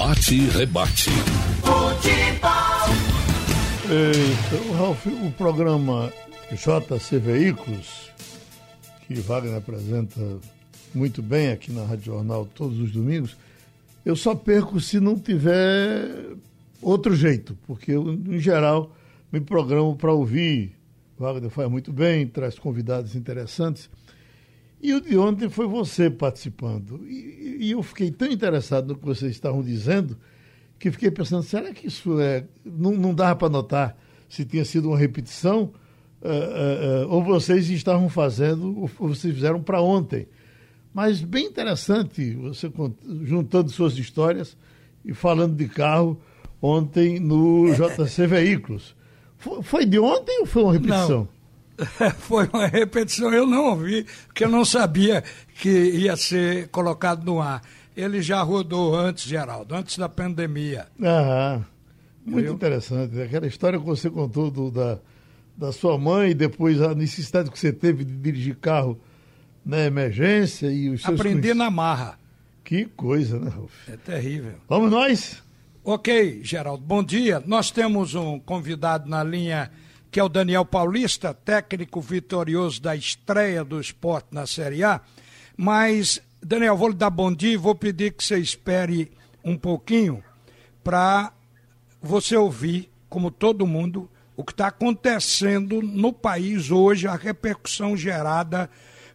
Bate 0.00 0.34
e 0.34 0.48
rebate. 0.48 1.10
Futebol. 1.60 2.88
Então, 3.84 4.72
Ralf, 4.78 5.06
o 5.06 5.30
programa 5.32 6.10
JC 6.50 7.18
Veículos, 7.18 8.10
que 9.06 9.12
Wagner 9.16 9.58
apresenta 9.58 10.18
muito 10.94 11.20
bem 11.20 11.50
aqui 11.50 11.70
na 11.70 11.84
Rádio 11.84 12.06
Jornal 12.06 12.48
todos 12.54 12.80
os 12.80 12.90
domingos, 12.90 13.36
eu 14.02 14.16
só 14.16 14.34
perco 14.34 14.80
se 14.80 14.98
não 14.98 15.18
tiver 15.18 16.08
outro 16.80 17.14
jeito, 17.14 17.54
porque 17.66 17.92
eu, 17.92 18.10
em 18.10 18.38
geral, 18.38 18.96
me 19.30 19.38
programo 19.38 19.94
para 19.94 20.14
ouvir. 20.14 20.74
Wagner 21.18 21.50
faz 21.50 21.70
muito 21.70 21.92
bem, 21.92 22.26
traz 22.26 22.58
convidados 22.58 23.14
interessantes. 23.14 23.90
E 24.82 24.94
o 24.94 25.00
de 25.00 25.16
ontem 25.18 25.48
foi 25.48 25.66
você 25.66 26.08
participando. 26.08 27.00
E, 27.06 27.58
e, 27.60 27.70
eu 27.72 27.82
fiquei 27.82 28.10
tão 28.10 28.28
interessado 28.28 28.88
no 28.88 28.98
que 28.98 29.04
vocês 29.04 29.32
estavam 29.32 29.62
dizendo 29.62 30.16
que 30.78 30.90
fiquei 30.90 31.10
pensando, 31.10 31.42
será 31.42 31.72
que 31.72 31.86
isso 31.86 32.18
é. 32.18 32.46
Não, 32.64 32.92
não 32.92 33.14
dava 33.14 33.36
para 33.36 33.48
notar 33.50 33.96
se 34.28 34.44
tinha 34.44 34.64
sido 34.64 34.88
uma 34.88 34.96
repetição, 34.96 35.72
uh, 36.22 36.28
uh, 36.28 37.06
uh, 37.06 37.10
ou 37.10 37.22
vocês 37.22 37.68
estavam 37.68 38.08
fazendo, 38.08 38.80
ou 38.80 38.88
vocês 39.08 39.34
fizeram 39.34 39.62
para 39.62 39.82
ontem. 39.82 40.26
Mas 40.94 41.20
bem 41.20 41.46
interessante, 41.46 42.34
você 42.34 42.70
juntando 43.22 43.70
suas 43.70 43.98
histórias 43.98 44.56
e 45.04 45.12
falando 45.12 45.54
de 45.54 45.68
carro 45.68 46.18
ontem 46.62 47.20
no 47.20 47.66
JC 47.74 48.26
Veículos. 48.26 48.96
Foi, 49.36 49.62
foi 49.62 49.86
de 49.86 49.98
ontem 49.98 50.40
ou 50.40 50.46
foi 50.46 50.62
uma 50.62 50.72
repetição? 50.72 51.20
Não. 51.20 51.39
Foi 52.20 52.48
uma 52.52 52.66
repetição, 52.66 53.32
eu 53.32 53.46
não 53.46 53.66
ouvi, 53.70 54.06
porque 54.26 54.44
eu 54.44 54.48
não 54.48 54.64
sabia 54.64 55.22
que 55.60 55.68
ia 55.68 56.16
ser 56.16 56.68
colocado 56.68 57.24
no 57.24 57.40
ar. 57.40 57.62
Ele 57.96 58.22
já 58.22 58.42
rodou 58.42 58.94
antes, 58.94 59.24
Geraldo, 59.24 59.74
antes 59.74 59.98
da 59.98 60.08
pandemia. 60.08 60.86
Ah, 61.02 61.60
muito 62.24 62.46
Viu? 62.46 62.54
interessante. 62.54 63.20
Aquela 63.20 63.46
história 63.46 63.78
que 63.78 63.84
você 63.84 64.08
contou 64.08 64.50
do, 64.50 64.70
da, 64.70 64.98
da 65.56 65.72
sua 65.72 65.98
mãe, 65.98 66.34
depois 66.34 66.80
a 66.80 66.94
necessidade 66.94 67.50
que 67.50 67.58
você 67.58 67.72
teve 67.72 68.04
de 68.04 68.16
dirigir 68.16 68.56
carro 68.56 68.98
na 69.64 69.80
emergência 69.80 70.70
e 70.70 70.88
os 70.88 71.02
seus. 71.02 71.20
Aprendi 71.20 71.52
na 71.52 71.70
marra. 71.70 72.18
Que 72.64 72.84
coisa, 72.84 73.38
né, 73.38 73.50
Ralf? 73.50 73.88
É 73.88 73.96
terrível. 73.96 74.54
Vamos 74.68 74.90
nós? 74.90 75.42
Ok, 75.82 76.40
Geraldo, 76.44 76.84
bom 76.84 77.02
dia. 77.02 77.42
Nós 77.44 77.70
temos 77.70 78.14
um 78.14 78.38
convidado 78.38 79.08
na 79.08 79.24
linha 79.24 79.70
que 80.10 80.18
é 80.18 80.24
o 80.24 80.28
Daniel 80.28 80.64
Paulista, 80.64 81.32
técnico 81.32 82.00
vitorioso 82.00 82.82
da 82.82 82.96
estreia 82.96 83.62
do 83.62 83.80
esporte 83.80 84.28
na 84.32 84.46
Série 84.46 84.82
A. 84.82 85.00
Mas, 85.56 86.22
Daniel, 86.42 86.76
vou 86.76 86.88
lhe 86.88 86.94
dar 86.94 87.10
bom 87.10 87.32
dia 87.32 87.52
e 87.52 87.56
vou 87.56 87.74
pedir 87.74 88.12
que 88.12 88.24
você 88.24 88.38
espere 88.38 89.12
um 89.44 89.56
pouquinho 89.56 90.22
para 90.82 91.32
você 92.02 92.36
ouvir, 92.36 92.90
como 93.08 93.30
todo 93.30 93.66
mundo, 93.66 94.10
o 94.36 94.44
que 94.44 94.52
está 94.52 94.68
acontecendo 94.68 95.82
no 95.82 96.12
país 96.12 96.70
hoje, 96.70 97.06
a 97.06 97.14
repercussão 97.14 97.96
gerada 97.96 98.70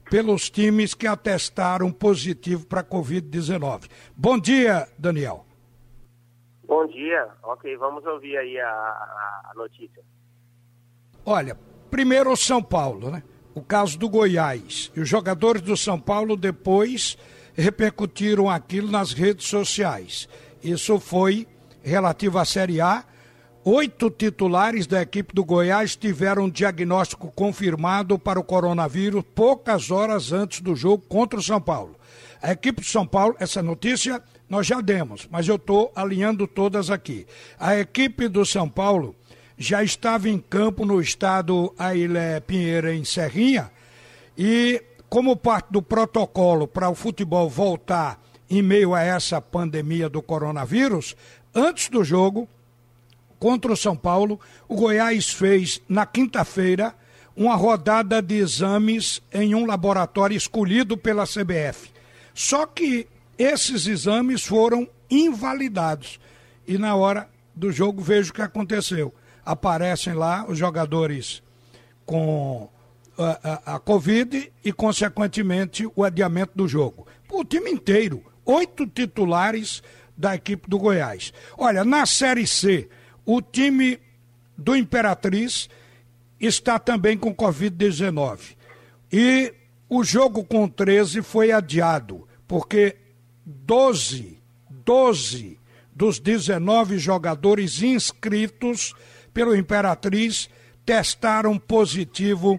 pelos 0.09 0.49
times 0.49 0.93
que 0.93 1.07
atestaram 1.07 1.91
positivo 1.91 2.65
para 2.67 2.81
a 2.81 2.83
Covid-19. 2.83 3.89
Bom 4.15 4.39
dia, 4.39 4.87
Daniel. 4.97 5.45
Bom 6.63 6.85
dia. 6.87 7.27
Ok, 7.43 7.75
vamos 7.77 8.05
ouvir 8.05 8.37
aí 8.37 8.59
a, 8.59 8.69
a, 8.69 9.52
notícia. 9.55 10.03
Olha, 11.25 11.57
primeiro 11.89 12.31
o 12.31 12.37
São 12.37 12.61
Paulo, 12.61 13.09
né? 13.09 13.23
O 13.55 13.61
caso 13.61 13.97
do 13.97 14.07
Goiás. 14.07 14.91
E 14.95 14.99
os 14.99 15.09
jogadores 15.09 15.61
do 15.61 15.75
São 15.75 15.99
Paulo 15.99 16.37
depois 16.37 17.17
repercutiram 17.55 18.47
aquilo 18.49 18.91
nas 18.91 19.11
redes 19.11 19.47
sociais. 19.47 20.29
Isso 20.63 20.99
foi 20.99 21.47
relativo 21.81 22.37
à 22.37 22.45
Série 22.45 22.79
A. 22.79 23.03
Oito 23.63 24.11
titulares 24.11 24.85
da 24.85 25.01
equipe 25.01 25.33
do 25.33 25.43
Goiás 25.43 25.95
tiveram 25.95 26.43
um 26.43 26.49
diagnóstico 26.49 27.31
confirmado 27.31 28.19
para 28.19 28.39
o 28.39 28.43
coronavírus 28.43 29.23
poucas 29.33 29.89
horas 29.89 30.31
antes 30.31 30.61
do 30.61 30.75
jogo 30.75 31.03
contra 31.08 31.39
o 31.39 31.43
São 31.43 31.59
Paulo. 31.59 31.95
A 32.39 32.52
equipe 32.52 32.81
do 32.81 32.87
São 32.87 33.08
Paulo, 33.08 33.35
essa 33.39 33.64
notícia 33.64 34.21
nós 34.47 34.67
já 34.67 34.80
demos, 34.81 35.27
mas 35.31 35.47
eu 35.47 35.55
estou 35.55 35.91
alinhando 35.95 36.45
todas 36.45 36.91
aqui. 36.91 37.25
A 37.58 37.75
equipe 37.80 38.27
do 38.27 38.45
São 38.45 38.69
Paulo 38.69 39.15
já 39.58 39.83
estava 39.83 40.30
em 40.30 40.38
campo 40.38 40.86
no 40.86 41.02
estado 41.02 41.73
Ailé 41.77 42.39
Pinheira, 42.39 42.93
em 42.93 43.04
Serrinha, 43.04 43.71
e 44.38 44.83
como 45.10 45.36
parte 45.36 45.67
do 45.71 45.82
protocolo 45.82 46.67
para 46.67 46.89
o 46.89 46.95
futebol 46.95 47.49
voltar 47.49 48.21
em 48.49 48.61
meio 48.61 48.94
a 48.94 49.02
essa 49.02 49.42
pandemia 49.42 50.10
do 50.10 50.21
coronavírus, 50.21 51.15
antes 51.54 51.89
do 51.89 52.04
jogo 52.04 52.48
contra 53.39 53.71
o 53.71 53.77
São 53.77 53.95
Paulo, 53.95 54.39
o 54.67 54.76
Goiás 54.76 55.30
fez 55.30 55.82
na 55.88 56.05
quinta-feira 56.05 56.94
uma 57.36 57.55
rodada 57.55 58.21
de 58.21 58.36
exames 58.36 59.21
em 59.33 59.55
um 59.55 59.65
laboratório 59.65 60.36
escolhido 60.36 60.98
pela 60.98 61.26
CBF. 61.26 61.89
Só 62.33 62.65
que 62.65 63.08
esses 63.38 63.88
exames 63.88 64.45
foram 64.45 64.88
invalidados. 65.10 66.20
E 66.67 66.77
na 66.77 66.95
hora 66.95 67.30
do 67.54 67.71
jogo 67.71 68.02
vejo 68.02 68.32
o 68.32 68.33
que 68.33 68.42
aconteceu 68.42 69.14
aparecem 69.45 70.14
lá 70.14 70.45
os 70.48 70.58
jogadores 70.58 71.44
com 72.06 72.70
a, 73.17 73.72
a, 73.72 73.76
a, 73.76 73.80
Covid 73.80 74.52
e, 74.64 74.73
consequentemente, 74.73 75.88
o 75.95 76.04
adiamento 76.04 76.54
do 76.56 76.67
jogo. 76.67 77.08
O 77.32 77.44
time 77.44 77.72
inteiro, 77.72 78.23
oito 78.45 78.88
titulares 78.88 79.83
da 80.17 80.36
equipe 80.36 80.70
do 80.70 80.80
Goiás. 80.80 81.33
Olha, 81.58 81.83
na 81.83 82.06
Série 82.06 82.48
C, 82.48 82.89
o 83.26 83.42
time 83.42 84.00
do 84.58 84.76
Imperatriz 84.76 85.70
está 86.39 86.80
também 86.80 87.17
com 87.17 87.36
Covid-19. 87.36 88.56
E 89.12 89.54
o 89.89 90.04
jogo 90.04 90.44
com 90.44 90.67
13 90.67 91.22
foi 91.22 91.52
adiado, 91.52 92.27
porque 92.48 92.95
12, 93.45 94.39
12 94.70 95.60
dos 95.95 96.20
19 96.20 96.98
jogadores 96.98 97.82
inscritos 97.82 98.94
pelo 99.35 99.53
Imperatriz 99.53 100.49
testaram 100.85 101.59
positivo 101.59 102.57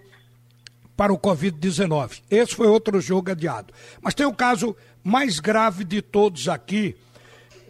para 0.95 1.11
o 1.11 1.19
Covid-19. 1.19 2.21
Esse 2.31 2.55
foi 2.55 2.67
outro 2.67 3.01
jogo 3.01 3.31
adiado. 3.31 3.73
Mas 4.03 4.15
tem 4.15 4.27
o 4.27 4.35
caso 4.35 4.77
mais 5.03 5.41
grave 5.41 5.85
de 5.85 6.03
todos 6.03 6.49
aqui, 6.49 6.95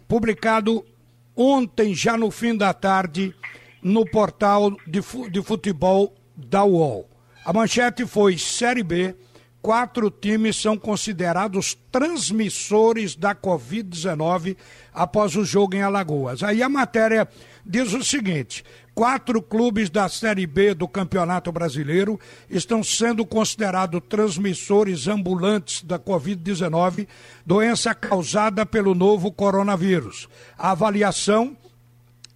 publicado 0.09 0.85
ontem, 1.33 1.95
já 1.95 2.17
no 2.17 2.29
fim 2.29 2.55
da 2.55 2.73
tarde, 2.73 3.33
no 3.81 4.05
portal 4.05 4.71
de, 4.85 4.99
de 5.31 5.41
futebol 5.41 6.13
da 6.35 6.65
UOL. 6.65 7.09
A 7.45 7.53
manchete 7.53 8.05
foi 8.05 8.37
Série 8.37 8.83
B. 8.83 9.15
Quatro 9.61 10.11
times 10.11 10.57
são 10.57 10.77
considerados 10.77 11.77
transmissores 11.91 13.15
da 13.15 13.33
Covid-19 13.33 14.55
após 14.93 15.35
o 15.35 15.43
jogo 15.43 15.75
em 15.75 15.81
Alagoas. 15.81 16.43
Aí 16.43 16.61
a 16.61 16.69
matéria 16.69 17.27
diz 17.65 17.93
o 17.93 18.03
seguinte: 18.03 18.63
Quatro 18.97 19.43
clubes 19.43 19.91
da 19.91 20.09
Série 20.09 20.47
B 20.47 20.73
do 20.73 20.87
Campeonato 20.87 21.51
Brasileiro 21.51 22.19
estão 22.49 22.83
sendo 22.83 23.23
considerados 23.27 24.01
transmissores 24.09 25.07
ambulantes 25.07 25.83
da 25.83 25.99
Covid-19, 25.99 27.07
doença 27.45 27.93
causada 27.93 28.65
pelo 28.65 28.95
novo 28.95 29.31
coronavírus. 29.31 30.27
A 30.57 30.71
avaliação 30.71 31.55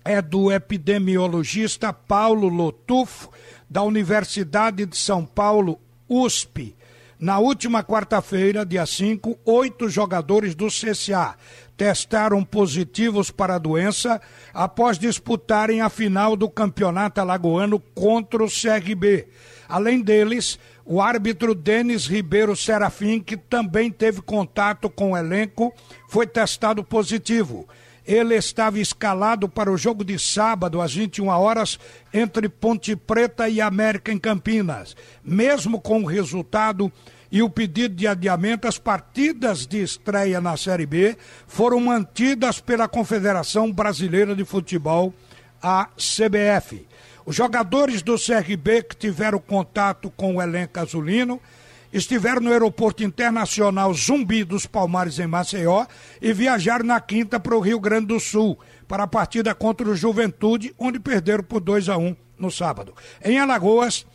é 0.05 0.21
do 0.21 0.51
epidemiologista 0.51 1.91
Paulo 1.91 2.47
Lotufo, 2.47 3.31
da 3.67 3.81
Universidade 3.81 4.85
de 4.85 4.95
São 4.95 5.25
Paulo, 5.25 5.79
USP. 6.07 6.75
Na 7.19 7.39
última 7.39 7.83
quarta-feira, 7.83 8.63
dia 8.63 8.85
5, 8.85 9.39
oito 9.45 9.89
jogadores 9.89 10.53
do 10.53 10.67
CSA 10.67 11.35
testaram 11.81 12.43
positivos 12.43 13.31
para 13.31 13.55
a 13.55 13.57
doença 13.57 14.21
após 14.53 14.99
disputarem 14.99 15.81
a 15.81 15.89
final 15.89 16.35
do 16.35 16.47
Campeonato 16.47 17.19
Alagoano 17.19 17.79
contra 17.79 18.43
o 18.43 18.47
CRB. 18.47 19.27
Além 19.67 19.99
deles, 19.99 20.59
o 20.85 21.01
árbitro 21.01 21.55
Denis 21.55 22.05
Ribeiro 22.05 22.55
Serafim, 22.55 23.19
que 23.19 23.35
também 23.35 23.89
teve 23.89 24.21
contato 24.21 24.91
com 24.91 25.13
o 25.13 25.17
elenco, 25.17 25.73
foi 26.07 26.27
testado 26.27 26.83
positivo. 26.83 27.67
Ele 28.05 28.35
estava 28.35 28.77
escalado 28.77 29.49
para 29.49 29.71
o 29.71 29.77
jogo 29.77 30.03
de 30.03 30.19
sábado 30.19 30.81
às 30.81 30.93
21 30.93 31.29
horas 31.29 31.79
entre 32.13 32.47
Ponte 32.47 32.95
Preta 32.95 33.49
e 33.49 33.59
América 33.59 34.11
em 34.11 34.19
Campinas. 34.19 34.95
Mesmo 35.23 35.81
com 35.81 36.03
o 36.03 36.05
resultado, 36.05 36.91
e 37.31 37.41
o 37.41 37.49
pedido 37.49 37.95
de 37.95 38.07
adiamento, 38.07 38.67
as 38.67 38.77
partidas 38.77 39.65
de 39.65 39.81
estreia 39.81 40.41
na 40.41 40.57
Série 40.57 40.85
B 40.85 41.17
foram 41.47 41.79
mantidas 41.79 42.59
pela 42.59 42.87
Confederação 42.87 43.71
Brasileira 43.71 44.35
de 44.35 44.43
Futebol, 44.43 45.13
a 45.61 45.87
CBF. 45.95 46.85
Os 47.25 47.35
jogadores 47.35 48.01
do 48.01 48.15
CRB 48.17 48.83
que 48.83 48.95
tiveram 48.97 49.39
contato 49.39 50.11
com 50.11 50.35
o 50.35 50.41
elenco 50.41 50.79
azulino 50.79 51.39
estiveram 51.93 52.41
no 52.41 52.51
aeroporto 52.51 53.03
internacional 53.03 53.93
Zumbi 53.93 54.43
dos 54.43 54.65
Palmares 54.65 55.19
em 55.19 55.27
Maceió 55.27 55.85
e 56.21 56.33
viajaram 56.33 56.85
na 56.85 56.99
quinta 56.99 57.39
para 57.39 57.55
o 57.55 57.59
Rio 57.59 57.79
Grande 57.79 58.07
do 58.07 58.19
Sul 58.19 58.57
para 58.87 59.03
a 59.03 59.07
partida 59.07 59.53
contra 59.53 59.87
o 59.87 59.95
Juventude, 59.95 60.73
onde 60.77 60.99
perderam 60.99 61.43
por 61.43 61.61
2 61.61 61.89
a 61.89 61.97
1 61.97 62.15
no 62.37 62.49
sábado. 62.49 62.93
Em 63.23 63.39
Alagoas, 63.39 64.05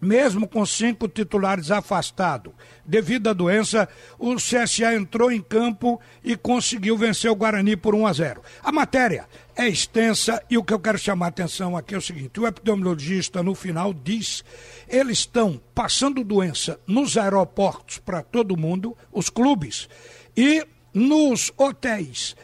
mesmo 0.00 0.48
com 0.48 0.64
cinco 0.64 1.08
titulares 1.08 1.70
afastados 1.70 2.52
devido 2.84 3.28
à 3.28 3.32
doença, 3.32 3.88
o 4.18 4.34
CSA 4.34 4.94
entrou 4.94 5.30
em 5.30 5.40
campo 5.40 6.00
e 6.24 6.36
conseguiu 6.36 6.96
vencer 6.96 7.30
o 7.30 7.36
Guarani 7.36 7.76
por 7.76 7.94
1 7.94 8.06
a 8.06 8.12
0. 8.12 8.42
A 8.62 8.72
matéria 8.72 9.28
é 9.54 9.68
extensa 9.68 10.42
e 10.50 10.58
o 10.58 10.64
que 10.64 10.72
eu 10.72 10.80
quero 10.80 10.98
chamar 10.98 11.26
a 11.26 11.28
atenção 11.28 11.76
aqui 11.76 11.94
é 11.94 11.98
o 11.98 12.02
seguinte: 12.02 12.40
o 12.40 12.46
epidemiologista 12.46 13.42
no 13.42 13.54
final 13.54 13.94
diz 13.94 14.44
eles 14.88 15.18
estão 15.18 15.60
passando 15.74 16.24
doença 16.24 16.80
nos 16.86 17.16
aeroportos 17.16 17.98
para 17.98 18.22
todo 18.22 18.56
mundo, 18.56 18.96
os 19.12 19.28
clubes, 19.28 19.88
e 20.36 20.66
nos 20.92 21.52
hotéis 21.56 22.34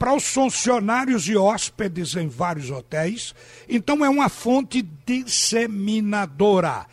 para 0.00 0.14
os 0.14 0.24
funcionários 0.24 1.28
e 1.28 1.36
hóspedes 1.36 2.16
em 2.16 2.26
vários 2.26 2.70
hotéis. 2.70 3.34
Então 3.68 4.02
é 4.02 4.08
uma 4.08 4.30
fonte 4.30 4.80
disseminadora, 5.04 6.86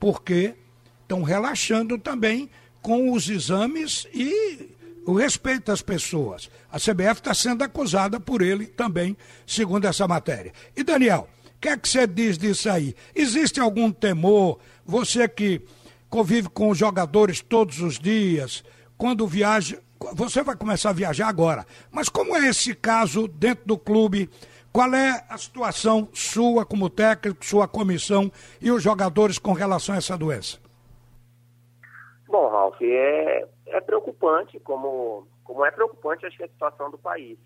porque 0.00 0.54
estão 1.02 1.22
relaxando 1.22 1.98
também 1.98 2.48
com 2.80 3.12
os 3.12 3.28
exames 3.28 4.08
e 4.14 4.70
o 5.04 5.12
respeito 5.12 5.70
às 5.70 5.82
pessoas. 5.82 6.48
A 6.72 6.78
CBF 6.78 7.20
está 7.20 7.34
sendo 7.34 7.62
acusada 7.62 8.18
por 8.18 8.40
ele 8.40 8.64
também, 8.64 9.14
segundo 9.46 9.84
essa 9.84 10.08
matéria. 10.08 10.50
E 10.74 10.82
Daniel, 10.82 11.28
o 11.44 11.60
que 11.60 11.68
é 11.68 11.76
que 11.76 11.86
você 11.86 12.06
diz 12.06 12.38
disso 12.38 12.70
aí? 12.70 12.96
Existe 13.14 13.60
algum 13.60 13.92
temor? 13.92 14.58
Você 14.86 15.28
que 15.28 15.60
convive 16.08 16.48
com 16.48 16.70
os 16.70 16.78
jogadores 16.78 17.42
todos 17.42 17.80
os 17.80 17.98
dias, 17.98 18.64
quando 18.96 19.26
viaja, 19.26 19.78
você 20.12 20.42
vai 20.42 20.56
começar 20.56 20.90
a 20.90 20.94
viajar 20.94 21.28
agora. 21.28 21.64
Mas 21.90 22.08
como 22.08 22.36
é 22.36 22.48
esse 22.48 22.74
caso 22.74 23.28
dentro 23.28 23.66
do 23.66 23.78
clube? 23.78 24.28
Qual 24.72 24.92
é 24.92 25.24
a 25.28 25.38
situação 25.38 26.08
sua 26.12 26.66
como 26.66 26.90
técnico, 26.90 27.44
sua 27.44 27.68
comissão 27.68 28.30
e 28.60 28.70
os 28.70 28.82
jogadores 28.82 29.38
com 29.38 29.52
relação 29.52 29.94
a 29.94 29.98
essa 29.98 30.18
doença? 30.18 30.58
Bom, 32.26 32.48
Ralf, 32.48 32.80
é, 32.82 33.46
é 33.66 33.80
preocupante, 33.80 34.58
como, 34.60 35.28
como 35.44 35.64
é 35.64 35.70
preocupante 35.70 36.26
acho 36.26 36.36
que 36.36 36.44
a 36.44 36.48
situação 36.48 36.90
do 36.90 36.98
país. 36.98 37.38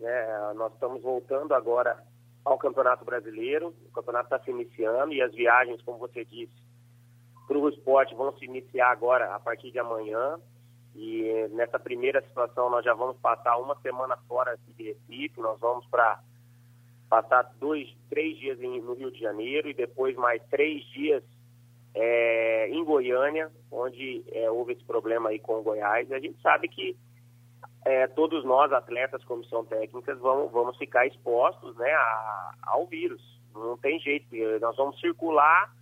É, 0.00 0.52
nós 0.54 0.72
estamos 0.72 1.02
voltando 1.02 1.52
agora 1.52 2.02
ao 2.44 2.56
Campeonato 2.56 3.04
Brasileiro, 3.04 3.74
o 3.86 3.92
campeonato 3.92 4.26
está 4.26 4.38
se 4.38 4.50
iniciando 4.50 5.12
e 5.12 5.20
as 5.20 5.34
viagens, 5.34 5.82
como 5.82 5.98
você 5.98 6.24
disse, 6.24 6.54
para 7.46 7.58
o 7.58 7.68
esporte 7.68 8.14
vão 8.14 8.36
se 8.38 8.44
iniciar 8.44 8.90
agora 8.90 9.34
a 9.34 9.40
partir 9.40 9.70
de 9.70 9.78
amanhã. 9.78 10.38
E 10.96 11.48
nessa 11.52 11.78
primeira 11.78 12.22
situação 12.22 12.70
nós 12.70 12.82
já 12.82 12.94
vamos 12.94 13.18
passar 13.18 13.58
uma 13.58 13.78
semana 13.80 14.16
fora 14.26 14.58
de 14.66 14.82
Recife, 14.82 15.38
nós 15.40 15.60
vamos 15.60 15.84
para 15.86 16.18
passar 17.08 17.42
dois, 17.60 17.86
três 18.08 18.38
dias 18.38 18.58
em, 18.60 18.80
no 18.80 18.94
Rio 18.94 19.10
de 19.10 19.20
Janeiro 19.20 19.68
e 19.68 19.74
depois 19.74 20.16
mais 20.16 20.42
três 20.50 20.82
dias 20.86 21.22
é, 21.94 22.68
em 22.70 22.82
Goiânia, 22.82 23.52
onde 23.70 24.24
é, 24.32 24.50
houve 24.50 24.72
esse 24.72 24.84
problema 24.84 25.28
aí 25.28 25.38
com 25.38 25.58
o 25.58 25.62
Goiás. 25.62 26.10
A 26.10 26.18
gente 26.18 26.40
sabe 26.40 26.66
que 26.66 26.96
é, 27.84 28.06
todos 28.06 28.42
nós, 28.42 28.72
atletas, 28.72 29.22
comissão 29.24 29.66
técnica, 29.66 30.14
vamos, 30.14 30.50
vamos 30.50 30.78
ficar 30.78 31.06
expostos 31.06 31.76
né, 31.76 31.92
a, 31.92 32.54
ao 32.62 32.86
vírus. 32.86 33.22
Não 33.54 33.76
tem 33.76 34.00
jeito, 34.00 34.26
nós 34.60 34.74
vamos 34.76 34.98
circular 34.98 35.75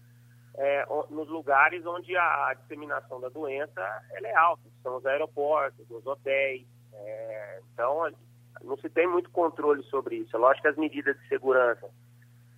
é, 0.57 0.87
nos 1.11 1.29
lugares 1.29 1.85
onde 1.85 2.17
a 2.17 2.55
disseminação 2.55 3.21
da 3.21 3.29
doença 3.29 4.03
é 4.13 4.37
alta, 4.37 4.63
são 4.83 4.97
os 4.97 5.07
aeroportos, 5.07 5.89
os 5.91 6.07
hotéis. 6.07 6.67
É, 6.93 7.61
então, 7.73 8.11
não 8.63 8.77
se 8.79 8.89
tem 8.89 9.07
muito 9.07 9.31
controle 9.31 9.83
sobre 9.85 10.17
isso. 10.17 10.37
É 10.37 10.39
lógico 10.39 10.63
que 10.63 10.69
as 10.69 10.77
medidas 10.77 11.19
de 11.19 11.29
segurança 11.29 11.91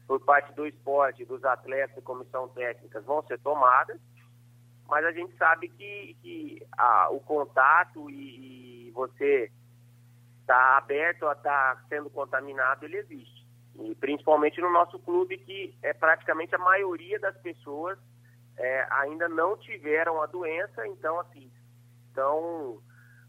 por 0.06 0.20
parte 0.20 0.52
do 0.54 0.66
esporte, 0.66 1.24
dos 1.24 1.44
atletas 1.44 1.96
e 1.96 2.02
comissão 2.02 2.48
técnica 2.48 3.00
vão 3.00 3.22
ser 3.26 3.38
tomadas, 3.40 4.00
mas 4.88 5.04
a 5.04 5.10
gente 5.10 5.36
sabe 5.36 5.68
que, 5.68 6.16
que 6.22 6.66
ah, 6.78 7.08
o 7.10 7.18
contato 7.20 8.08
e, 8.08 8.88
e 8.88 8.90
você 8.92 9.50
está 10.40 10.76
aberto 10.76 11.26
a 11.26 11.32
estar 11.32 11.76
tá 11.76 11.82
sendo 11.88 12.08
contaminado, 12.08 12.84
ele 12.84 12.98
existe. 12.98 13.35
E 13.78 13.94
principalmente 13.94 14.60
no 14.60 14.72
nosso 14.72 14.98
clube, 15.00 15.38
que 15.38 15.76
é 15.82 15.92
praticamente 15.92 16.54
a 16.54 16.58
maioria 16.58 17.18
das 17.18 17.36
pessoas 17.38 17.98
é, 18.56 18.86
ainda 18.90 19.28
não 19.28 19.56
tiveram 19.56 20.22
a 20.22 20.26
doença, 20.26 20.86
então, 20.86 21.20
assim, 21.20 21.50
estão 22.08 22.80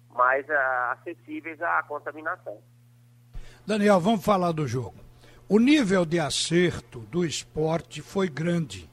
mais 0.10 0.50
a, 0.50 0.92
acessíveis 0.94 1.62
à 1.62 1.84
contaminação. 1.84 2.62
Daniel, 3.66 4.00
vamos 4.00 4.24
falar 4.24 4.54
do 4.54 4.66
jogo. 4.66 4.96
O 5.50 5.60
nível 5.60 6.06
de 6.06 6.20
acerto 6.20 7.00
do 7.00 7.26
esporte 7.26 8.02
foi 8.02 8.30
grande. 8.30 8.90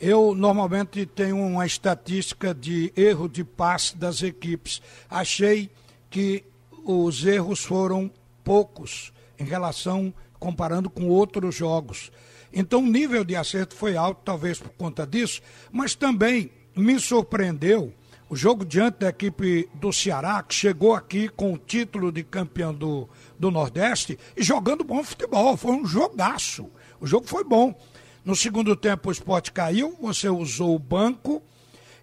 Eu 0.00 0.34
normalmente 0.34 1.06
tenho 1.06 1.38
uma 1.38 1.64
estatística 1.64 2.54
de 2.54 2.92
erro 2.96 3.28
de 3.28 3.44
passe 3.44 3.96
das 3.96 4.22
equipes. 4.22 4.82
Achei 5.08 5.70
que 6.10 6.44
os 6.84 7.24
erros 7.24 7.64
foram 7.64 8.10
poucos 8.42 9.12
em 9.38 9.44
relação 9.44 10.12
comparando 10.44 10.90
com 10.90 11.08
outros 11.08 11.54
jogos. 11.54 12.12
Então 12.52 12.80
o 12.80 12.86
nível 12.86 13.24
de 13.24 13.34
acerto 13.34 13.74
foi 13.74 13.96
alto, 13.96 14.20
talvez 14.22 14.58
por 14.58 14.68
conta 14.72 15.06
disso, 15.06 15.40
mas 15.72 15.94
também 15.94 16.50
me 16.76 17.00
surpreendeu 17.00 17.94
o 18.28 18.36
jogo 18.36 18.62
diante 18.62 18.98
da 18.98 19.08
equipe 19.08 19.70
do 19.74 19.90
Ceará, 19.90 20.42
que 20.42 20.54
chegou 20.54 20.94
aqui 20.94 21.30
com 21.30 21.54
o 21.54 21.58
título 21.58 22.12
de 22.12 22.22
campeão 22.22 22.74
do, 22.74 23.08
do 23.38 23.50
Nordeste 23.50 24.18
e 24.36 24.42
jogando 24.42 24.84
bom 24.84 25.02
futebol. 25.02 25.56
Foi 25.56 25.72
um 25.72 25.86
jogaço. 25.86 26.68
O 27.00 27.06
jogo 27.06 27.26
foi 27.26 27.42
bom. 27.42 27.74
No 28.22 28.36
segundo 28.36 28.76
tempo 28.76 29.08
o 29.08 29.12
esporte 29.12 29.50
caiu, 29.50 29.96
você 29.98 30.28
usou 30.28 30.74
o 30.74 30.78
banco 30.78 31.42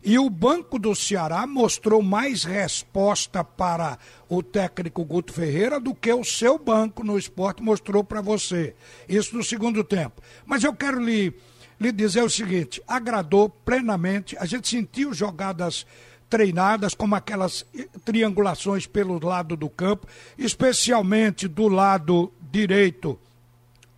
e 0.03 0.17
o 0.17 0.29
Banco 0.29 0.79
do 0.79 0.95
Ceará 0.95 1.45
mostrou 1.45 2.01
mais 2.01 2.43
resposta 2.43 3.43
para 3.43 3.99
o 4.27 4.41
técnico 4.41 5.05
Guto 5.05 5.31
Ferreira 5.31 5.79
do 5.79 5.93
que 5.93 6.11
o 6.11 6.23
seu 6.23 6.57
banco 6.57 7.03
no 7.03 7.17
esporte 7.17 7.61
mostrou 7.61 8.03
para 8.03 8.19
você. 8.19 8.73
Isso 9.07 9.35
no 9.35 9.43
segundo 9.43 9.83
tempo. 9.83 10.21
Mas 10.45 10.63
eu 10.63 10.73
quero 10.73 10.99
lhe, 10.99 11.33
lhe 11.79 11.91
dizer 11.91 12.23
o 12.23 12.29
seguinte: 12.29 12.81
agradou 12.87 13.47
plenamente. 13.47 14.35
A 14.39 14.45
gente 14.45 14.67
sentiu 14.67 15.13
jogadas 15.13 15.85
treinadas, 16.27 16.95
como 16.95 17.13
aquelas 17.13 17.65
triangulações 18.05 18.87
pelo 18.87 19.23
lado 19.23 19.55
do 19.55 19.69
campo, 19.69 20.07
especialmente 20.37 21.47
do 21.47 21.67
lado 21.67 22.31
direito, 22.49 23.19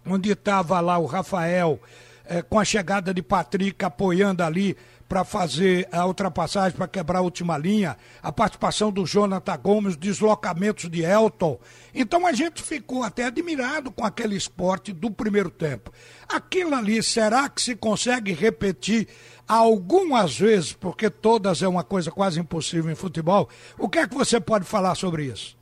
onde 0.05 0.31
estava 0.31 0.81
lá 0.81 0.97
o 0.97 1.05
Rafael, 1.05 1.79
eh, 2.25 2.41
com 2.41 2.59
a 2.59 2.65
chegada 2.65 3.13
de 3.13 3.21
Patrick 3.21 3.85
apoiando 3.85 4.43
ali 4.43 4.75
para 5.13 5.23
fazer 5.23 5.87
a 5.91 6.07
ultrapassagem, 6.07 6.75
para 6.75 6.87
quebrar 6.87 7.19
a 7.19 7.21
última 7.21 7.55
linha, 7.55 7.95
a 8.19 8.31
participação 8.31 8.91
do 8.91 9.05
Jonathan 9.05 9.55
Gomes, 9.59 9.95
deslocamentos 9.95 10.89
de 10.89 11.03
Elton. 11.03 11.59
Então 11.93 12.25
a 12.25 12.33
gente 12.33 12.63
ficou 12.63 13.03
até 13.03 13.25
admirado 13.25 13.91
com 13.91 14.03
aquele 14.03 14.35
esporte 14.35 14.91
do 14.91 15.11
primeiro 15.11 15.51
tempo. 15.51 15.93
Aquilo 16.27 16.73
ali, 16.73 17.03
será 17.03 17.47
que 17.47 17.61
se 17.61 17.75
consegue 17.75 18.33
repetir 18.33 19.07
algumas 19.47 20.35
vezes, 20.35 20.73
porque 20.73 21.11
todas 21.11 21.61
é 21.61 21.67
uma 21.67 21.83
coisa 21.83 22.09
quase 22.09 22.39
impossível 22.39 22.91
em 22.91 22.95
futebol? 22.95 23.47
O 23.77 23.87
que 23.87 23.99
é 23.99 24.07
que 24.07 24.15
você 24.15 24.39
pode 24.39 24.65
falar 24.65 24.95
sobre 24.95 25.25
isso? 25.25 25.55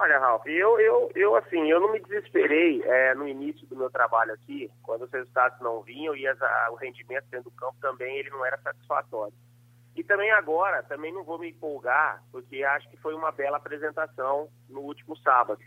Olha, 0.00 0.16
Ralf, 0.20 0.46
eu, 0.46 0.78
eu, 0.78 1.10
eu 1.16 1.34
assim, 1.34 1.68
eu 1.68 1.80
não 1.80 1.90
me 1.90 1.98
desesperei 1.98 2.80
é, 2.84 3.16
no 3.16 3.26
início 3.26 3.66
do 3.66 3.74
meu 3.74 3.90
trabalho 3.90 4.32
aqui, 4.32 4.70
quando 4.80 5.02
os 5.02 5.10
resultados 5.10 5.60
não 5.60 5.82
vinham 5.82 6.14
e 6.14 6.24
as, 6.24 6.40
a, 6.40 6.68
o 6.70 6.76
rendimento 6.76 7.24
dentro 7.28 7.50
do 7.50 7.56
campo 7.56 7.74
também 7.80 8.16
ele 8.16 8.30
não 8.30 8.46
era 8.46 8.56
satisfatório. 8.58 9.34
E 9.96 10.04
também 10.04 10.30
agora, 10.30 10.84
também 10.84 11.12
não 11.12 11.24
vou 11.24 11.36
me 11.36 11.50
empolgar, 11.50 12.22
porque 12.30 12.62
acho 12.62 12.88
que 12.88 12.96
foi 12.98 13.12
uma 13.12 13.32
bela 13.32 13.56
apresentação 13.56 14.48
no 14.68 14.82
último 14.82 15.16
sábado, 15.16 15.60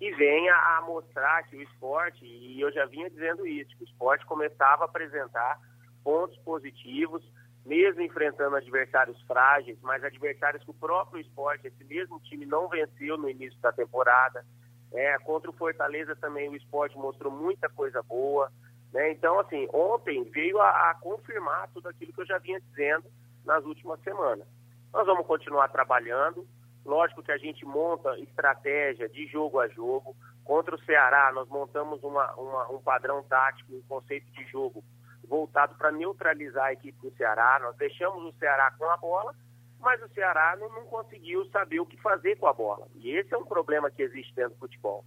que 0.00 0.10
venha 0.16 0.56
a 0.56 0.80
mostrar 0.80 1.44
que 1.44 1.56
o 1.56 1.62
esporte, 1.62 2.26
e 2.26 2.60
eu 2.60 2.72
já 2.72 2.86
vinha 2.86 3.08
dizendo 3.08 3.46
isso, 3.46 3.76
que 3.76 3.84
o 3.84 3.86
esporte 3.86 4.26
começava 4.26 4.82
a 4.82 4.86
apresentar 4.86 5.60
pontos 6.02 6.36
positivos, 6.38 7.22
mesmo 7.66 8.00
enfrentando 8.00 8.56
adversários 8.56 9.20
frágeis, 9.22 9.76
mas 9.82 10.02
adversários 10.04 10.62
que 10.62 10.70
o 10.70 10.74
próprio 10.74 11.20
esporte, 11.20 11.66
esse 11.66 11.84
mesmo 11.84 12.20
time 12.20 12.46
não 12.46 12.68
venceu 12.68 13.18
no 13.18 13.28
início 13.28 13.60
da 13.60 13.72
temporada. 13.72 14.46
É, 14.92 15.18
contra 15.18 15.50
o 15.50 15.54
Fortaleza 15.54 16.14
também 16.14 16.48
o 16.48 16.54
esporte 16.54 16.96
mostrou 16.96 17.32
muita 17.32 17.68
coisa 17.68 18.00
boa. 18.04 18.52
Né? 18.92 19.10
Então, 19.10 19.40
assim, 19.40 19.68
ontem 19.72 20.22
veio 20.30 20.60
a, 20.60 20.90
a, 20.90 20.94
confirmar 20.94 21.68
tudo 21.74 21.88
aquilo 21.88 22.12
que 22.12 22.20
eu 22.20 22.26
já 22.26 22.38
vinha 22.38 22.60
dizendo 22.60 23.04
nas 23.44 23.64
últimas 23.64 24.00
semanas. 24.00 24.46
Nós 24.92 25.04
vamos 25.04 25.26
continuar 25.26 25.68
trabalhando. 25.68 26.46
Lógico 26.84 27.22
que 27.22 27.32
a 27.32 27.36
gente 27.36 27.64
monta 27.64 28.16
estratégia 28.20 29.08
de 29.08 29.26
jogo 29.26 29.58
a 29.58 29.66
jogo. 29.66 30.14
Contra 30.44 30.76
o 30.76 30.84
Ceará, 30.84 31.32
nós 31.32 31.48
montamos 31.48 32.00
uma, 32.04 32.32
uma, 32.36 32.70
um 32.70 32.78
padrão 32.78 33.24
tático, 33.24 33.74
um 33.74 33.82
conceito 33.88 34.30
de 34.30 34.44
jogo 34.44 34.84
voltado 35.28 35.74
para 35.76 35.92
neutralizar 35.92 36.66
a 36.66 36.72
equipe 36.72 36.98
do 37.00 37.14
Ceará. 37.16 37.58
Nós 37.60 37.76
deixamos 37.76 38.22
o 38.24 38.38
Ceará 38.38 38.70
com 38.78 38.88
a 38.90 38.96
bola, 38.96 39.34
mas 39.80 40.02
o 40.02 40.08
Ceará 40.08 40.56
não, 40.58 40.68
não 40.70 40.86
conseguiu 40.86 41.44
saber 41.46 41.80
o 41.80 41.86
que 41.86 42.00
fazer 42.00 42.36
com 42.36 42.46
a 42.46 42.52
bola. 42.52 42.86
E 42.94 43.10
esse 43.10 43.34
é 43.34 43.38
um 43.38 43.44
problema 43.44 43.90
que 43.90 44.02
existe 44.02 44.34
dentro 44.34 44.54
do 44.54 44.60
futebol. 44.60 45.04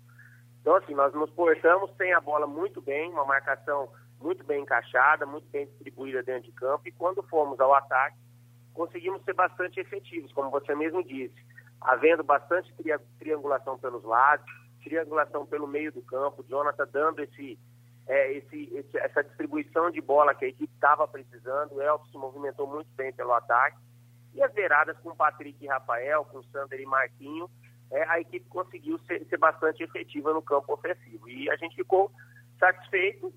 Então, 0.62 0.76
assim, 0.76 0.94
nós 0.94 1.14
nos 1.14 1.32
portamos 1.32 1.92
sem 1.98 2.14
a 2.14 2.20
bola 2.20 2.46
muito 2.46 2.82
bem, 2.82 3.10
uma 3.12 3.26
marcação 3.26 3.90
muito 4.20 4.44
bem 4.44 4.62
encaixada, 4.62 5.26
muito 5.26 5.48
bem 5.50 5.66
distribuída 5.66 6.22
dentro 6.22 6.44
de 6.44 6.52
campo, 6.52 6.88
e 6.88 6.92
quando 6.92 7.24
fomos 7.24 7.60
ao 7.60 7.74
ataque, 7.74 8.18
conseguimos 8.74 9.24
ser 9.24 9.34
bastante 9.34 9.80
efetivos, 9.80 10.32
como 10.34 10.50
você 10.50 10.76
mesmo 10.76 11.04
disse, 11.04 11.36
havendo 11.82 12.24
bastante 12.24 12.74
tri 12.76 12.92
triangulação 13.18 13.78
pelos 13.78 14.04
lados, 14.04 14.46
triangulação 14.84 15.46
pelo 15.46 15.68
meio 15.68 15.92
do 15.92 16.02
campo, 16.02 16.46
Jonathan 16.48 16.88
dando 16.92 17.20
esse, 17.22 17.58
é, 18.10 18.34
esse, 18.34 18.76
esse, 18.76 18.98
essa 18.98 19.24
distribuição 19.24 19.92
de 19.92 20.02
bola 20.02 20.34
que 20.34 20.44
a 20.44 20.48
equipe 20.48 20.74
estava 20.74 21.08
precisando, 21.08 21.76
o 21.76 21.82
Elton 21.82 22.06
se 22.08 22.18
movimentou 22.18 22.66
muito 22.66 22.90
bem 22.96 23.14
pelo 23.14 23.32
ataque, 23.34 23.78
e 24.34 24.42
as 24.42 24.52
beiradas 24.52 24.98
com 24.98 25.16
Patrick 25.16 25.64
e 25.64 25.68
Rafael, 25.68 26.26
com 26.26 26.42
Sander 26.44 26.80
e 26.80 26.86
Marquinho, 26.88 27.48
é, 27.92 28.04
a 28.10 28.20
equipe 28.20 28.48
conseguiu 28.50 29.00
ser, 29.00 29.26
ser 29.26 29.38
bastante 29.38 29.84
efetiva 29.84 30.34
no 30.34 30.42
campo 30.42 30.74
ofensivo. 30.74 31.30
E 31.30 31.50
a 31.52 31.56
gente 31.56 31.76
ficou 31.76 32.12
satisfeito, 32.60 33.32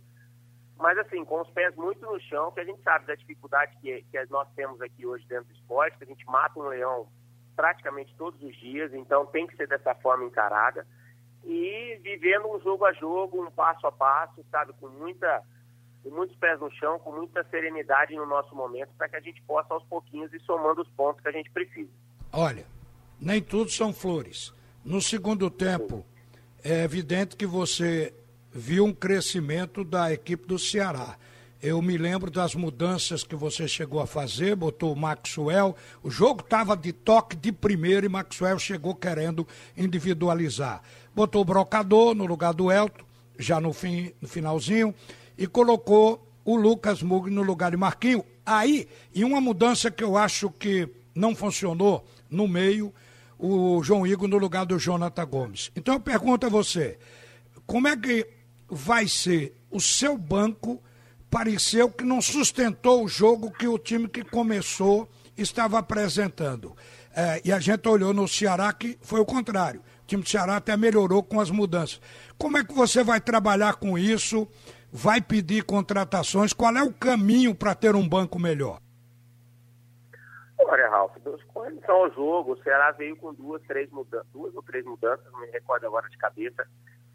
mas 0.78 0.96
assim, 0.98 1.22
com 1.24 1.40
os 1.42 1.50
pés 1.50 1.74
muito 1.76 2.00
no 2.00 2.18
chão, 2.20 2.50
que 2.52 2.60
a 2.60 2.64
gente 2.64 2.82
sabe 2.82 3.06
da 3.06 3.14
dificuldade 3.14 3.76
que, 3.80 4.02
que 4.02 4.24
nós 4.30 4.48
temos 4.54 4.80
aqui 4.80 5.06
hoje 5.06 5.26
dentro 5.26 5.46
do 5.46 5.54
esporte, 5.54 5.98
que 5.98 6.04
a 6.04 6.06
gente 6.06 6.24
mata 6.26 6.58
um 6.58 6.68
leão 6.68 7.08
praticamente 7.54 8.14
todos 8.16 8.42
os 8.42 8.56
dias, 8.56 8.92
então 8.94 9.26
tem 9.26 9.46
que 9.46 9.56
ser 9.56 9.68
dessa 9.68 9.94
forma 9.96 10.24
encarada. 10.24 10.86
E 11.44 11.98
vivendo 12.02 12.48
um 12.48 12.60
jogo 12.60 12.84
a 12.84 12.92
jogo, 12.92 13.42
um 13.42 13.50
passo 13.50 13.86
a 13.86 13.92
passo, 13.92 14.44
sabe, 14.50 14.72
com 14.80 14.88
muita 14.88 15.42
com 16.02 16.10
muitos 16.10 16.36
pés 16.36 16.58
no 16.58 16.70
chão, 16.72 16.98
com 16.98 17.12
muita 17.12 17.44
serenidade 17.44 18.14
no 18.16 18.26
nosso 18.26 18.54
momento, 18.56 18.90
para 18.98 19.08
que 19.08 19.16
a 19.16 19.20
gente 19.20 19.40
possa 19.42 19.72
aos 19.72 19.84
pouquinhos 19.84 20.32
ir 20.32 20.40
somando 20.40 20.82
os 20.82 20.88
pontos 20.90 21.22
que 21.22 21.28
a 21.28 21.32
gente 21.32 21.48
precisa. 21.50 21.90
Olha, 22.32 22.66
nem 23.20 23.40
tudo 23.40 23.70
são 23.70 23.92
flores. 23.92 24.52
No 24.84 25.00
segundo 25.00 25.48
tempo, 25.48 26.04
é 26.64 26.82
evidente 26.82 27.36
que 27.36 27.46
você 27.46 28.12
viu 28.50 28.84
um 28.84 28.92
crescimento 28.92 29.84
da 29.84 30.12
equipe 30.12 30.46
do 30.46 30.58
Ceará. 30.58 31.16
Eu 31.62 31.80
me 31.80 31.96
lembro 31.96 32.28
das 32.28 32.56
mudanças 32.56 33.22
que 33.22 33.36
você 33.36 33.68
chegou 33.68 34.00
a 34.00 34.06
fazer, 34.06 34.56
botou 34.56 34.92
o 34.92 34.96
Maxwell. 34.96 35.76
O 36.02 36.10
jogo 36.10 36.40
estava 36.40 36.76
de 36.76 36.92
toque 36.92 37.36
de 37.36 37.52
primeiro 37.52 38.04
e 38.04 38.08
Maxwell 38.08 38.58
chegou 38.58 38.96
querendo 38.96 39.46
individualizar. 39.76 40.82
Botou 41.14 41.42
o 41.42 41.44
Brocador 41.44 42.14
no 42.14 42.24
lugar 42.26 42.54
do 42.54 42.70
Elton, 42.70 43.04
já 43.38 43.60
no, 43.60 43.72
fim, 43.72 44.12
no 44.20 44.28
finalzinho, 44.28 44.94
e 45.36 45.46
colocou 45.46 46.26
o 46.44 46.56
Lucas 46.56 47.02
Mugni 47.02 47.34
no 47.34 47.42
lugar 47.42 47.70
de 47.70 47.76
Marquinho. 47.76 48.24
Aí, 48.44 48.88
e 49.14 49.24
uma 49.24 49.40
mudança 49.40 49.90
que 49.90 50.02
eu 50.02 50.16
acho 50.16 50.50
que 50.50 50.88
não 51.14 51.34
funcionou 51.34 52.04
no 52.30 52.48
meio, 52.48 52.92
o 53.38 53.82
João 53.82 54.06
Igor 54.06 54.28
no 54.28 54.38
lugar 54.38 54.64
do 54.64 54.78
Jonathan 54.78 55.26
Gomes. 55.26 55.70
Então 55.76 55.94
eu 55.94 56.00
pergunto 56.00 56.46
a 56.46 56.48
você, 56.48 56.98
como 57.66 57.88
é 57.88 57.96
que 57.96 58.26
vai 58.68 59.06
ser 59.06 59.54
o 59.70 59.80
seu 59.80 60.16
banco? 60.16 60.82
Pareceu 61.28 61.90
que 61.90 62.04
não 62.04 62.20
sustentou 62.20 63.04
o 63.04 63.08
jogo 63.08 63.50
que 63.50 63.66
o 63.66 63.78
time 63.78 64.08
que 64.08 64.22
começou 64.22 65.08
estava 65.36 65.78
apresentando. 65.78 66.76
É, 67.14 67.40
e 67.44 67.52
a 67.52 67.58
gente 67.58 67.88
olhou 67.88 68.14
no 68.14 68.28
Ceará 68.28 68.72
que 68.72 68.96
foi 69.00 69.20
o 69.20 69.24
contrário. 69.24 69.82
Time 70.12 70.22
do 70.22 70.28
Ceará 70.28 70.56
até 70.56 70.76
melhorou 70.76 71.22
com 71.22 71.40
as 71.40 71.50
mudanças. 71.50 71.98
Como 72.36 72.58
é 72.58 72.64
que 72.64 72.74
você 72.74 73.02
vai 73.02 73.18
trabalhar 73.18 73.76
com 73.76 73.96
isso? 73.96 74.46
Vai 74.92 75.22
pedir 75.22 75.64
contratações? 75.64 76.52
Qual 76.52 76.76
é 76.76 76.82
o 76.82 76.92
caminho 76.92 77.54
para 77.54 77.74
ter 77.74 77.96
um 77.96 78.06
banco 78.06 78.38
melhor? 78.38 78.78
Olha, 80.58 80.90
Ralf, 80.90 81.16
com 81.48 81.60
relação 81.60 81.94
ao 81.94 82.12
jogo, 82.12 82.52
o 82.52 82.62
Ceará 82.62 82.90
veio 82.90 83.16
com 83.16 83.32
duas, 83.32 83.62
três 83.62 83.90
mudanças, 83.90 84.26
duas 84.34 84.54
ou 84.54 84.62
três 84.62 84.84
mudanças, 84.84 85.24
não 85.32 85.40
me 85.40 85.46
recordo 85.46 85.86
agora 85.86 86.06
de 86.10 86.18
cabeça, 86.18 86.66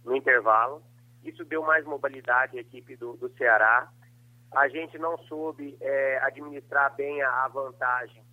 no 0.04 0.16
intervalo. 0.16 0.82
Isso 1.24 1.46
deu 1.46 1.62
mais 1.62 1.86
mobilidade 1.86 2.58
à 2.58 2.62
equipe 2.62 2.96
do, 2.96 3.14
do 3.18 3.30
Ceará. 3.38 3.92
A 4.56 4.68
gente 4.70 4.98
não 4.98 5.20
soube 5.20 5.78
é, 5.80 6.18
administrar 6.24 6.96
bem 6.96 7.22
a, 7.22 7.46
a, 7.46 7.48
vantagem, 7.48 8.24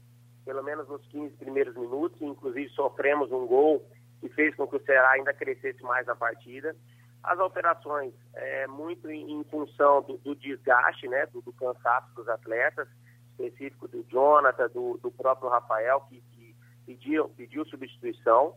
pelo 0.42 0.62
menos 0.62 0.88
nos 0.88 1.06
15 1.09 1.37
primeiros 1.37 1.76
minutos, 1.76 2.18
inclusive 2.23 2.71
sofremos 2.71 3.30
um 3.30 3.47
gol 3.47 3.85
que 4.25 4.28
fez 4.31 4.54
com 4.54 4.66
que 4.66 4.76
o 4.76 4.85
Ceará 4.87 5.11
ainda 5.11 5.35
crescesse 5.35 5.83
mais 5.83 6.07
na 6.07 6.16
partida. 6.16 6.75
As 7.23 7.38
alterações, 7.38 8.14
é, 8.35 8.66
muito 8.66 9.11
em, 9.11 9.38
em 9.38 9.45
função 9.45 10.00
do, 10.00 10.16
do, 10.16 10.35
desgaste, 10.35 11.07
né, 11.09 11.26
do, 11.26 11.43
do 11.43 11.52
cansaço 11.52 12.14
dos 12.14 12.26
atletas, 12.26 12.88
específico 13.33 13.87
do 13.87 14.02
Jonathan, 14.04 14.69
do, 14.71 14.99
do 15.02 15.11
próprio 15.11 15.50
Rafael, 15.50 16.00
que, 16.09 16.23
que 16.33 16.57
pediu, 16.87 17.28
pediu 17.31 17.66
substituição. 17.66 18.54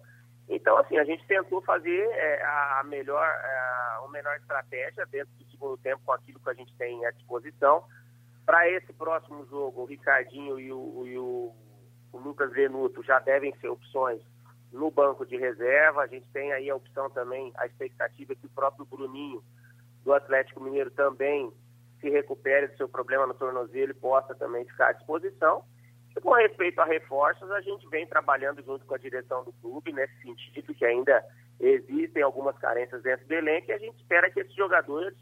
Então, 0.47 0.77
assim, 0.77 0.97
a 0.97 1.03
gente 1.03 1.27
tentou 1.27 1.61
fazer 1.61 2.07
é, 2.11 2.41
a 2.45 2.83
melhor, 2.85 3.25
a, 3.25 4.01
a 4.05 4.09
melhor 4.09 4.37
estratégia 4.37 5.05
dentro 5.07 5.33
do 5.35 5.51
segundo 5.51 5.77
tempo 5.79 6.01
com 6.05 6.13
aquilo 6.13 6.39
que 6.39 6.49
a 6.49 6.53
gente 6.53 6.73
tem 6.77 7.05
à 7.05 7.11
disposição. 7.11 7.83
Para 8.45 8.69
esse 8.69 8.93
próximo 8.93 9.45
jogo, 9.47 9.81
o 9.81 9.85
Ricardinho 9.85 10.57
e 10.57 10.71
o, 10.71 11.05
e 11.05 11.17
o, 11.17 11.53
o 12.13 12.17
Lucas 12.17 12.53
Venuto 12.53 13.03
já 13.03 13.19
devem 13.19 13.53
ser 13.59 13.67
opções 13.67 14.21
no 14.71 14.91
banco 14.91 15.25
de 15.25 15.37
reserva. 15.37 16.01
A 16.01 16.07
gente 16.07 16.27
tem 16.31 16.51
aí 16.51 16.69
a 16.69 16.75
opção 16.75 17.09
também, 17.09 17.51
a 17.55 17.65
expectativa 17.65 18.35
que 18.35 18.45
o 18.45 18.49
próprio 18.49 18.85
Bruninho 18.85 19.43
do 20.03 20.13
Atlético 20.13 20.61
Mineiro 20.61 20.91
também 20.91 21.51
se 21.99 22.09
recupere 22.09 22.67
do 22.67 22.77
seu 22.77 22.87
problema 22.87 23.25
no 23.25 23.33
tornozelo 23.33 23.91
e 23.91 23.95
possa 23.95 24.35
também 24.35 24.65
ficar 24.65 24.89
à 24.89 24.93
disposição. 24.93 25.63
E 26.15 26.21
com 26.21 26.33
respeito 26.33 26.79
a 26.79 26.85
reforços, 26.85 27.49
a 27.51 27.61
gente 27.61 27.87
vem 27.89 28.07
trabalhando 28.07 28.63
junto 28.63 28.85
com 28.85 28.95
a 28.95 28.99
direção 28.99 29.43
do 29.43 29.53
clube 29.53 29.91
nesse 29.91 30.15
sentido, 30.21 30.73
que 30.73 30.85
ainda 30.85 31.23
existem 31.59 32.21
algumas 32.23 32.57
carências 32.57 33.01
dentro 33.01 33.27
do 33.27 33.33
elenco 33.33 33.69
e 33.69 33.73
a 33.73 33.77
gente 33.77 33.97
espera 33.97 34.29
que 34.29 34.39
esses 34.39 34.55
jogadores 34.55 35.15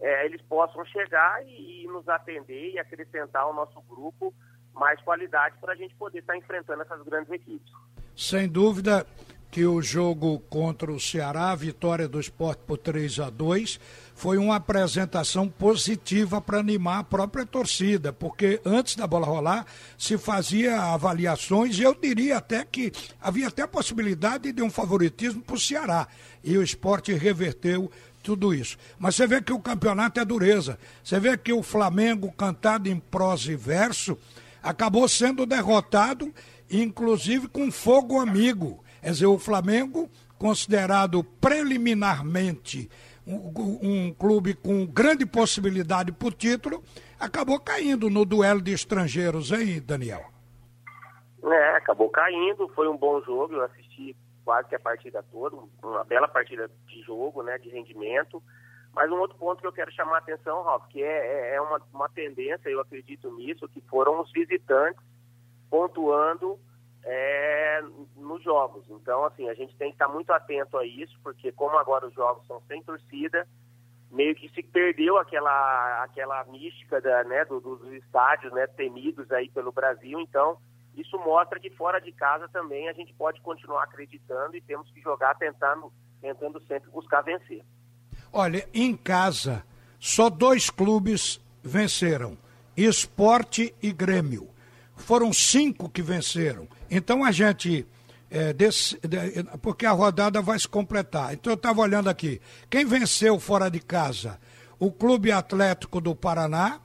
é, 0.00 0.26
eles 0.26 0.40
possam 0.42 0.84
chegar 0.86 1.42
e, 1.46 1.84
e, 1.84 1.86
nos 1.86 2.08
atender 2.08 2.72
e 2.72 2.78
acrescentar 2.78 3.42
ao 3.42 3.54
nosso 3.54 3.80
grupo 3.82 4.34
mais 4.72 5.00
qualidade 5.02 5.56
para 5.60 5.72
a 5.72 5.76
gente 5.76 5.94
poder 5.94 6.18
estar 6.18 6.36
enfrentando 6.36 6.82
essas 6.82 7.02
grandes 7.02 7.30
equipes. 7.30 7.72
Sem 8.16 8.48
dúvida, 8.48 9.06
que 9.54 9.64
o 9.64 9.80
jogo 9.80 10.40
contra 10.50 10.90
o 10.90 10.98
Ceará, 10.98 11.52
a 11.52 11.54
vitória 11.54 12.08
do 12.08 12.18
esporte 12.18 12.60
por 12.66 12.76
3 12.76 13.20
a 13.20 13.30
2 13.30 13.78
foi 14.12 14.36
uma 14.36 14.56
apresentação 14.56 15.48
positiva 15.48 16.40
para 16.40 16.58
animar 16.58 16.98
a 16.98 17.04
própria 17.04 17.46
torcida, 17.46 18.12
porque 18.12 18.60
antes 18.64 18.96
da 18.96 19.06
bola 19.06 19.26
rolar 19.26 19.64
se 19.96 20.18
fazia 20.18 20.80
avaliações 20.80 21.78
e 21.78 21.82
eu 21.82 21.94
diria 21.94 22.38
até 22.38 22.64
que 22.64 22.90
havia 23.20 23.46
até 23.46 23.62
a 23.62 23.68
possibilidade 23.68 24.50
de 24.50 24.60
um 24.60 24.70
favoritismo 24.70 25.40
para 25.40 25.54
o 25.54 25.60
Ceará. 25.60 26.08
E 26.42 26.58
o 26.58 26.62
esporte 26.62 27.12
reverteu 27.12 27.88
tudo 28.24 28.52
isso. 28.52 28.76
Mas 28.98 29.14
você 29.14 29.24
vê 29.24 29.40
que 29.40 29.52
o 29.52 29.60
campeonato 29.60 30.18
é 30.18 30.24
dureza. 30.24 30.76
Você 31.02 31.20
vê 31.20 31.38
que 31.38 31.52
o 31.52 31.62
Flamengo, 31.62 32.32
cantado 32.32 32.88
em 32.88 32.98
prosa 32.98 33.52
e 33.52 33.56
verso, 33.56 34.18
acabou 34.64 35.06
sendo 35.08 35.46
derrotado, 35.46 36.34
inclusive 36.70 37.48
com 37.48 37.70
fogo 37.70 38.18
amigo 38.18 38.84
Quer 39.04 39.10
dizer, 39.10 39.26
o 39.26 39.38
Flamengo, 39.38 40.08
considerado 40.38 41.22
preliminarmente 41.22 42.88
um, 43.26 43.52
um 43.82 44.14
clube 44.14 44.54
com 44.54 44.86
grande 44.86 45.26
possibilidade 45.26 46.10
por 46.10 46.32
título, 46.32 46.82
acabou 47.20 47.60
caindo 47.60 48.08
no 48.08 48.24
duelo 48.24 48.62
de 48.62 48.72
estrangeiros, 48.72 49.52
hein, 49.52 49.82
Daniel? 49.86 50.24
É, 51.44 51.76
acabou 51.76 52.08
caindo, 52.08 52.66
foi 52.70 52.88
um 52.88 52.96
bom 52.96 53.20
jogo, 53.20 53.56
eu 53.56 53.64
assisti 53.64 54.16
quase 54.42 54.70
que 54.70 54.74
a 54.74 54.80
partida 54.80 55.22
toda, 55.30 55.54
uma 55.82 56.02
bela 56.04 56.26
partida 56.26 56.70
de 56.86 57.02
jogo, 57.02 57.42
né, 57.42 57.58
de 57.58 57.68
rendimento. 57.68 58.42
Mas 58.94 59.10
um 59.10 59.18
outro 59.18 59.36
ponto 59.36 59.60
que 59.60 59.66
eu 59.66 59.72
quero 59.72 59.92
chamar 59.92 60.14
a 60.14 60.18
atenção, 60.20 60.62
Ralf, 60.62 60.86
que 60.88 61.02
é, 61.02 61.50
é, 61.50 61.56
é 61.56 61.60
uma, 61.60 61.78
uma 61.92 62.08
tendência, 62.08 62.70
eu 62.70 62.80
acredito 62.80 63.30
nisso, 63.36 63.68
que 63.68 63.82
foram 63.82 64.22
os 64.22 64.32
visitantes 64.32 65.04
pontuando 65.74 66.56
é, 67.04 67.82
nos 68.14 68.40
jogos. 68.44 68.84
Então, 68.88 69.24
assim, 69.24 69.48
a 69.48 69.54
gente 69.54 69.74
tem 69.74 69.88
que 69.88 69.96
estar 69.96 70.06
muito 70.06 70.30
atento 70.32 70.78
a 70.78 70.86
isso, 70.86 71.18
porque 71.20 71.50
como 71.50 71.76
agora 71.76 72.06
os 72.06 72.14
jogos 72.14 72.46
são 72.46 72.62
sem 72.68 72.80
torcida, 72.84 73.44
meio 74.08 74.36
que 74.36 74.48
se 74.50 74.62
perdeu 74.62 75.18
aquela, 75.18 76.04
aquela 76.04 76.44
mística 76.44 77.00
da, 77.00 77.24
né, 77.24 77.44
do, 77.46 77.58
dos 77.58 77.92
estádios 77.92 78.52
né, 78.52 78.68
temidos 78.68 79.28
aí 79.32 79.50
pelo 79.50 79.72
Brasil. 79.72 80.20
Então, 80.20 80.58
isso 80.94 81.18
mostra 81.18 81.58
que 81.58 81.70
fora 81.70 82.00
de 82.00 82.12
casa 82.12 82.48
também 82.50 82.88
a 82.88 82.92
gente 82.92 83.12
pode 83.14 83.40
continuar 83.40 83.82
acreditando 83.82 84.56
e 84.56 84.60
temos 84.60 84.88
que 84.92 85.00
jogar 85.00 85.34
tentando, 85.34 85.92
tentando 86.20 86.60
sempre 86.68 86.88
buscar 86.92 87.22
vencer. 87.22 87.64
Olha, 88.32 88.64
em 88.72 88.96
casa, 88.96 89.64
só 89.98 90.30
dois 90.30 90.70
clubes 90.70 91.44
venceram: 91.64 92.38
Esporte 92.76 93.74
e 93.82 93.92
Grêmio. 93.92 94.53
Foram 94.96 95.32
cinco 95.32 95.88
que 95.88 96.02
venceram. 96.02 96.68
Então 96.90 97.24
a 97.24 97.32
gente. 97.32 97.86
É, 98.30 98.52
desse, 98.52 98.98
de, 99.06 99.44
porque 99.62 99.86
a 99.86 99.92
rodada 99.92 100.42
vai 100.42 100.58
se 100.58 100.66
completar. 100.66 101.34
Então 101.34 101.52
eu 101.52 101.56
estava 101.56 101.80
olhando 101.80 102.08
aqui. 102.08 102.40
Quem 102.68 102.84
venceu 102.84 103.38
fora 103.38 103.70
de 103.70 103.78
casa? 103.78 104.40
O 104.78 104.90
Clube 104.90 105.30
Atlético 105.30 106.00
do 106.00 106.16
Paraná, 106.16 106.80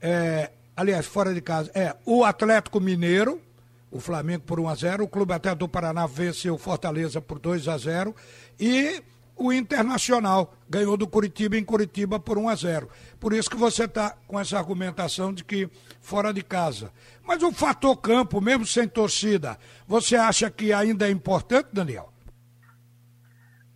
é, 0.00 0.52
aliás, 0.74 1.04
fora 1.04 1.34
de 1.34 1.42
casa, 1.42 1.70
é 1.74 1.94
o 2.06 2.24
Atlético 2.24 2.80
Mineiro, 2.80 3.42
o 3.90 4.00
Flamengo 4.00 4.44
por 4.44 4.58
1 4.58 4.68
a 4.68 4.74
0 4.74 5.04
o 5.04 5.08
Clube 5.08 5.34
Atlético 5.34 5.60
do 5.60 5.68
Paraná 5.68 6.06
venceu 6.06 6.54
o 6.54 6.58
Fortaleza 6.58 7.20
por 7.20 7.38
2 7.38 7.68
a 7.68 7.76
0 7.76 8.14
e 8.58 9.02
o 9.40 9.50
Internacional 9.50 10.52
ganhou 10.68 10.98
do 10.98 11.08
Curitiba 11.08 11.56
em 11.56 11.64
Curitiba 11.64 12.20
por 12.20 12.36
1 12.36 12.48
a 12.50 12.54
0. 12.54 12.90
Por 13.18 13.32
isso 13.32 13.48
que 13.48 13.56
você 13.56 13.84
está 13.84 14.14
com 14.26 14.38
essa 14.38 14.58
argumentação 14.58 15.32
de 15.32 15.42
que 15.42 15.66
fora 15.98 16.30
de 16.30 16.42
casa. 16.42 16.92
Mas 17.24 17.42
o 17.42 17.50
fator 17.50 17.96
campo, 17.96 18.38
mesmo 18.38 18.66
sem 18.66 18.86
torcida, 18.86 19.56
você 19.86 20.14
acha 20.14 20.50
que 20.50 20.74
ainda 20.74 21.08
é 21.08 21.10
importante, 21.10 21.70
Daniel? 21.72 22.12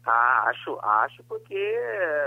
Ah, 0.06 0.50
acho, 0.50 0.78
acho 0.82 1.24
porque 1.24 1.56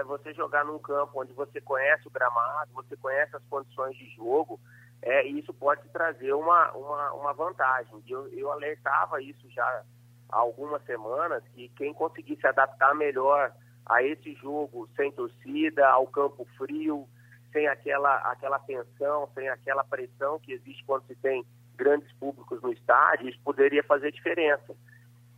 você 0.08 0.34
jogar 0.34 0.66
num 0.66 0.80
campo 0.80 1.22
onde 1.22 1.32
você 1.34 1.62
conhece 1.62 2.08
o 2.08 2.12
gramado, 2.12 2.72
você 2.74 2.98
conhece 2.98 3.36
as 3.36 3.44
condições 3.48 3.96
de 3.96 4.16
jogo, 4.16 4.60
é, 5.04 5.28
isso 5.28 5.54
pode 5.54 5.88
trazer 5.90 6.34
uma, 6.34 6.72
uma, 6.72 7.14
uma 7.14 7.34
vantagem. 7.34 8.04
Eu, 8.08 8.28
eu 8.30 8.52
alertava 8.52 9.22
isso 9.22 9.48
já 9.52 9.84
há 10.30 10.38
algumas 10.38 10.84
semanas, 10.86 11.44
que 11.54 11.70
quem 11.70 11.94
conseguisse 11.94 12.46
adaptar 12.46 12.94
melhor 12.96 13.52
a 13.86 14.04
esse 14.04 14.34
jogo 14.36 14.90
sem 14.96 15.12
torcida, 15.12 15.88
ao 15.88 16.08
campo 16.08 16.46
frio, 16.58 17.08
sem 17.52 17.68
aquela, 17.68 18.18
aquela 18.32 18.60
tensão, 18.60 19.30
sem 19.34 19.48
aquela 19.50 19.84
pressão 19.84 20.40
que 20.40 20.52
existe 20.52 20.84
quando 20.86 21.06
se 21.08 21.16
tem 21.16 21.46
grandes 21.76 22.12
públicos 22.14 22.62
no 22.62 22.74
estádio, 22.74 23.30
isso 23.30 23.40
poderia 23.44 23.84
fazer 23.84 24.12
diferença. 24.12 24.76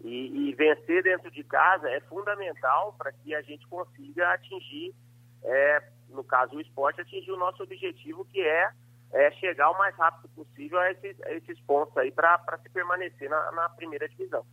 E, 0.02 0.50
e 0.50 0.56
vencer 0.56 1.04
dentro 1.04 1.30
de 1.30 1.44
casa 1.44 1.90
é 1.90 2.00
fundamental 2.02 2.96
para 2.98 3.12
que 3.12 3.36
a 3.36 3.42
gente 3.42 3.68
consiga 3.68 4.34
atingir, 4.34 4.96
é, 5.44 5.84
no 6.10 6.24
caso 6.24 6.56
o 6.56 6.62
esporte, 6.62 7.02
atingir 7.02 7.32
o 7.32 7.38
nosso 7.38 7.62
objetivo, 7.62 8.26
que 8.26 8.42
é, 8.42 8.72
é 9.12 9.32
chegar 9.32 9.70
o 9.70 9.78
mais 9.78 9.96
rápido 9.96 10.30
possível 10.30 10.80
a 10.80 10.92
esses, 10.92 11.22
a 11.24 11.34
esses 11.34 11.60
pontos 11.62 11.96
aí 11.98 12.12
para 12.12 12.40
se 12.64 12.70
permanecer 12.70 13.30
na, 13.30 13.52
na 13.52 13.70
primeira 13.70 14.08
divisão. 14.08 14.46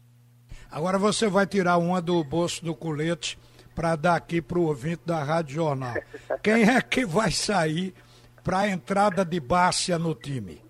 Agora 0.71 0.99
você 0.99 1.29
vai 1.29 1.47
tirar 1.47 1.79
uma 1.79 2.01
do 2.01 2.23
bolso 2.25 2.65
do 2.65 2.75
colete 2.75 3.39
para 3.75 3.95
dar 3.95 4.17
aqui 4.17 4.41
para 4.41 4.59
o 4.59 4.67
ouvinte 4.67 5.03
da 5.07 5.23
Rádio 5.23 5.57
Jornal. 5.57 5.95
Quem 6.43 6.69
é 6.69 6.81
que 6.81 7.05
vai 7.05 7.31
sair 7.31 7.95
para 8.43 8.61
a 8.61 8.69
entrada 8.69 9.25
de 9.25 9.39
Bárcia 9.39 9.99
no 9.99 10.15
time? 10.15 10.65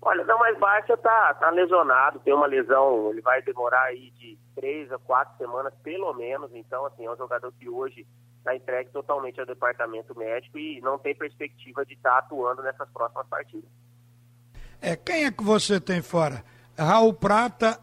Olha, 0.00 0.24
não, 0.24 0.38
mas 0.38 0.58
Bárcia 0.58 0.96
tá, 0.96 1.34
tá 1.34 1.50
lesionado, 1.50 2.18
tem 2.20 2.34
uma 2.34 2.46
lesão, 2.46 3.10
ele 3.10 3.20
vai 3.20 3.40
demorar 3.42 3.82
aí 3.84 4.10
de 4.10 4.36
três 4.54 4.90
a 4.90 4.98
quatro 4.98 5.36
semanas, 5.38 5.72
pelo 5.82 6.12
menos. 6.14 6.50
Então, 6.54 6.84
assim, 6.86 7.06
é 7.06 7.10
um 7.10 7.16
jogador 7.16 7.52
que 7.52 7.68
hoje 7.68 8.04
está 8.38 8.56
entregue 8.56 8.90
totalmente 8.90 9.38
ao 9.38 9.46
departamento 9.46 10.16
médico 10.18 10.58
e 10.58 10.80
não 10.80 10.98
tem 10.98 11.14
perspectiva 11.14 11.86
de 11.86 11.94
estar 11.94 12.10
tá 12.10 12.18
atuando 12.18 12.62
nessas 12.62 12.90
próximas 12.90 13.28
partidas. 13.28 13.70
É, 14.80 14.96
quem 14.96 15.24
é 15.24 15.30
que 15.30 15.44
você 15.44 15.80
tem 15.80 16.02
fora? 16.02 16.42
Raul 16.76 17.14
Prata, 17.14 17.78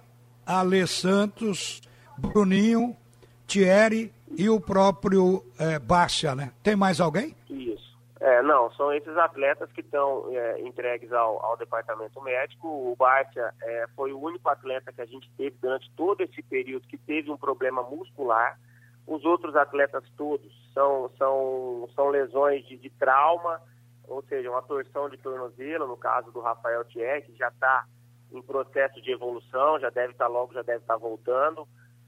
Ale 0.49 0.87
Santos, 0.87 1.79
Bruninho, 2.17 2.97
Thierry 3.45 4.11
e 4.35 4.49
o 4.49 4.59
próprio 4.59 5.45
é, 5.59 5.77
Bárcia, 5.77 6.33
né? 6.33 6.51
Tem 6.63 6.75
mais 6.75 6.99
alguém? 6.99 7.35
Isso. 7.47 7.95
É, 8.19 8.41
não, 8.41 8.71
são 8.71 8.91
esses 8.91 9.15
atletas 9.15 9.71
que 9.71 9.81
estão 9.81 10.25
é, 10.31 10.59
entregues 10.61 11.13
ao, 11.13 11.45
ao, 11.45 11.55
departamento 11.55 12.19
médico. 12.21 12.67
O 12.67 12.95
Bárcia 12.97 13.53
é, 13.61 13.85
foi 13.95 14.11
o 14.11 14.19
único 14.19 14.49
atleta 14.49 14.91
que 14.91 15.01
a 15.01 15.05
gente 15.05 15.29
teve 15.37 15.55
durante 15.61 15.87
todo 15.91 16.21
esse 16.21 16.41
período 16.41 16.87
que 16.87 16.97
teve 16.97 17.29
um 17.29 17.37
problema 17.37 17.83
muscular. 17.83 18.59
Os 19.05 19.23
outros 19.25 19.55
atletas 19.55 20.03
todos 20.17 20.51
são, 20.73 21.11
são, 21.15 21.87
são 21.93 22.09
lesões 22.09 22.65
de, 22.65 22.75
de 22.75 22.89
trauma, 22.89 23.61
ou 24.07 24.23
seja, 24.23 24.49
uma 24.49 24.63
torção 24.63 25.11
de 25.11 25.17
tornozelo, 25.17 25.87
no 25.87 25.95
caso 25.95 26.31
do 26.31 26.39
Rafael 26.39 26.83
Thierry, 26.85 27.21
que 27.21 27.37
já 27.37 27.49
está 27.49 27.85
em 28.31 28.41
processo 28.41 29.01
de 29.01 29.11
evolução, 29.11 29.79
já 29.79 29.89
deve 29.89 30.13
estar 30.13 30.25
tá 30.25 30.31
logo, 30.31 30.53
já 30.53 30.61
deve 30.61 30.79
estar 30.79 30.93
tá 30.93 30.99
voltando. 30.99 31.67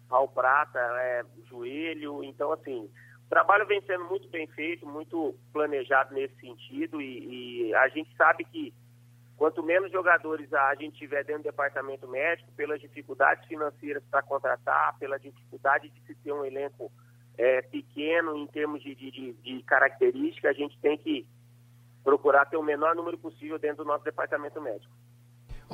Raul 0.09 0.27
Prata, 0.27 0.79
é, 0.79 1.23
joelho, 1.45 2.23
então 2.23 2.51
assim, 2.51 2.89
o 3.25 3.29
trabalho 3.29 3.65
vem 3.65 3.81
sendo 3.81 4.05
muito 4.05 4.27
bem 4.27 4.45
feito, 4.47 4.85
muito 4.85 5.35
planejado 5.53 6.13
nesse 6.13 6.35
sentido 6.35 7.01
e, 7.01 7.69
e 7.69 7.75
a 7.75 7.87
gente 7.87 8.13
sabe 8.17 8.43
que 8.43 8.73
quanto 9.37 9.63
menos 9.63 9.91
jogadores 9.91 10.53
a 10.53 10.75
gente 10.75 10.97
tiver 10.97 11.23
dentro 11.23 11.41
do 11.41 11.45
departamento 11.45 12.07
médico, 12.07 12.51
pelas 12.51 12.79
dificuldades 12.79 13.43
financeiras 13.47 14.03
para 14.11 14.21
contratar, 14.21 14.95
pela 14.99 15.17
dificuldade 15.17 15.89
de 15.89 16.01
se 16.01 16.13
ter 16.13 16.31
um 16.31 16.45
elenco 16.45 16.91
é, 17.37 17.61
pequeno 17.63 18.37
em 18.37 18.45
termos 18.45 18.83
de, 18.83 18.93
de, 18.93 19.33
de, 19.33 19.63
característica, 19.63 20.47
a 20.47 20.53
gente 20.53 20.77
tem 20.79 20.95
que 20.95 21.25
procurar 22.03 22.45
ter 22.45 22.57
o 22.57 22.61
menor 22.61 22.95
número 22.95 23.17
possível 23.17 23.57
dentro 23.57 23.83
do 23.83 23.87
nosso 23.87 24.03
departamento 24.03 24.61
médico. 24.61 24.93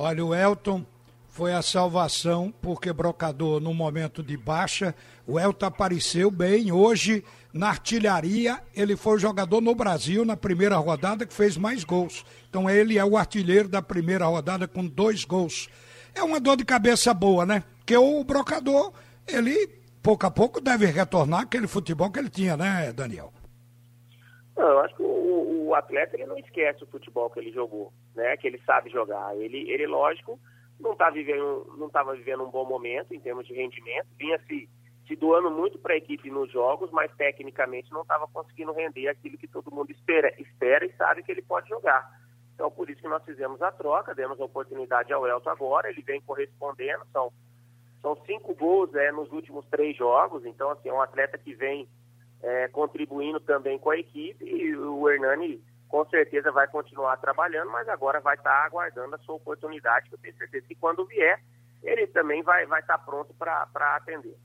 Olha, 0.00 0.24
o 0.24 0.32
Elton 0.32 0.86
foi 1.26 1.52
a 1.52 1.60
salvação 1.60 2.54
porque 2.62 2.92
Brocador 2.92 3.60
no 3.60 3.74
momento 3.74 4.22
de 4.22 4.36
baixa, 4.36 4.94
o 5.26 5.40
Elton 5.40 5.66
apareceu 5.66 6.30
bem 6.30 6.70
hoje 6.70 7.24
na 7.52 7.70
artilharia, 7.70 8.60
ele 8.76 8.94
foi 8.94 9.16
o 9.16 9.18
jogador 9.18 9.60
no 9.60 9.74
Brasil 9.74 10.24
na 10.24 10.36
primeira 10.36 10.76
rodada 10.76 11.26
que 11.26 11.34
fez 11.34 11.56
mais 11.56 11.82
gols. 11.82 12.24
Então 12.48 12.70
ele 12.70 12.96
é 12.96 13.04
o 13.04 13.16
artilheiro 13.16 13.68
da 13.68 13.82
primeira 13.82 14.24
rodada 14.26 14.68
com 14.68 14.86
dois 14.86 15.24
gols. 15.24 15.68
É 16.14 16.22
uma 16.22 16.38
dor 16.38 16.56
de 16.56 16.64
cabeça 16.64 17.12
boa, 17.12 17.44
né? 17.44 17.64
Porque 17.78 17.96
o 17.96 18.22
Brocador, 18.22 18.92
ele 19.26 19.66
pouco 20.00 20.24
a 20.26 20.30
pouco 20.30 20.60
deve 20.60 20.86
retornar 20.86 21.40
aquele 21.40 21.66
futebol 21.66 22.08
que 22.08 22.20
ele 22.20 22.30
tinha, 22.30 22.56
né, 22.56 22.92
Daniel? 22.92 23.32
Não, 24.56 24.64
eu 24.64 24.78
acho 24.78 24.94
que 24.94 25.02
o, 25.02 25.66
o 25.66 25.74
atleta 25.74 26.14
ele 26.14 26.26
não 26.26 26.38
esquece 26.38 26.84
o 26.84 26.86
futebol 26.86 27.28
que 27.30 27.40
ele 27.40 27.50
jogou 27.50 27.92
né, 28.18 28.36
que 28.36 28.46
ele 28.46 28.60
sabe 28.66 28.90
jogar. 28.90 29.34
Ele, 29.36 29.70
ele 29.70 29.86
lógico, 29.86 30.38
não 30.78 30.94
tá 30.94 31.08
vivendo, 31.08 31.72
não 31.78 31.86
estava 31.86 32.14
vivendo 32.14 32.44
um 32.44 32.50
bom 32.50 32.64
momento 32.64 33.14
em 33.14 33.20
termos 33.20 33.46
de 33.46 33.54
rendimento, 33.54 34.08
vinha 34.18 34.38
se, 34.46 34.68
se 35.06 35.16
doando 35.16 35.50
muito 35.50 35.78
para 35.78 35.94
a 35.94 35.96
equipe 35.96 36.30
nos 36.30 36.50
jogos, 36.50 36.90
mas 36.90 37.14
tecnicamente 37.16 37.92
não 37.92 38.02
estava 38.02 38.26
conseguindo 38.28 38.72
render 38.72 39.08
aquilo 39.08 39.38
que 39.38 39.48
todo 39.48 39.70
mundo 39.70 39.90
espera, 39.90 40.32
espera 40.40 40.84
e 40.84 40.92
sabe 40.96 41.22
que 41.22 41.32
ele 41.32 41.42
pode 41.42 41.68
jogar. 41.68 42.10
Então, 42.54 42.70
por 42.70 42.90
isso 42.90 43.00
que 43.00 43.08
nós 43.08 43.24
fizemos 43.24 43.62
a 43.62 43.70
troca, 43.70 44.14
demos 44.14 44.40
a 44.40 44.44
oportunidade 44.44 45.12
ao 45.12 45.26
Elton 45.26 45.50
agora, 45.50 45.88
ele 45.88 46.02
vem 46.02 46.20
correspondendo, 46.20 47.04
são, 47.12 47.32
são 48.02 48.16
cinco 48.26 48.52
gols 48.54 48.92
é, 48.96 49.12
nos 49.12 49.30
últimos 49.30 49.64
três 49.66 49.96
jogos, 49.96 50.44
então, 50.44 50.70
assim, 50.70 50.88
é 50.88 50.92
um 50.92 51.00
atleta 51.00 51.38
que 51.38 51.54
vem 51.54 51.88
é, 52.42 52.66
contribuindo 52.68 53.38
também 53.38 53.78
com 53.78 53.90
a 53.90 53.98
equipe 53.98 54.44
e 54.44 54.76
o 54.76 55.08
Hernani 55.08 55.62
com 55.88 56.04
certeza 56.08 56.52
vai 56.52 56.68
continuar 56.68 57.16
trabalhando, 57.16 57.70
mas 57.70 57.88
agora 57.88 58.20
vai 58.20 58.36
estar 58.36 58.64
aguardando 58.66 59.14
a 59.14 59.18
sua 59.18 59.36
oportunidade, 59.36 60.08
que 60.08 60.14
eu 60.14 60.18
tenho 60.18 60.36
certeza 60.36 60.66
que 60.66 60.74
quando 60.74 61.06
vier, 61.06 61.40
ele 61.82 62.06
também 62.08 62.42
vai, 62.42 62.66
vai 62.66 62.80
estar 62.80 62.98
pronto 62.98 63.34
para 63.34 63.96
atender. 63.96 64.36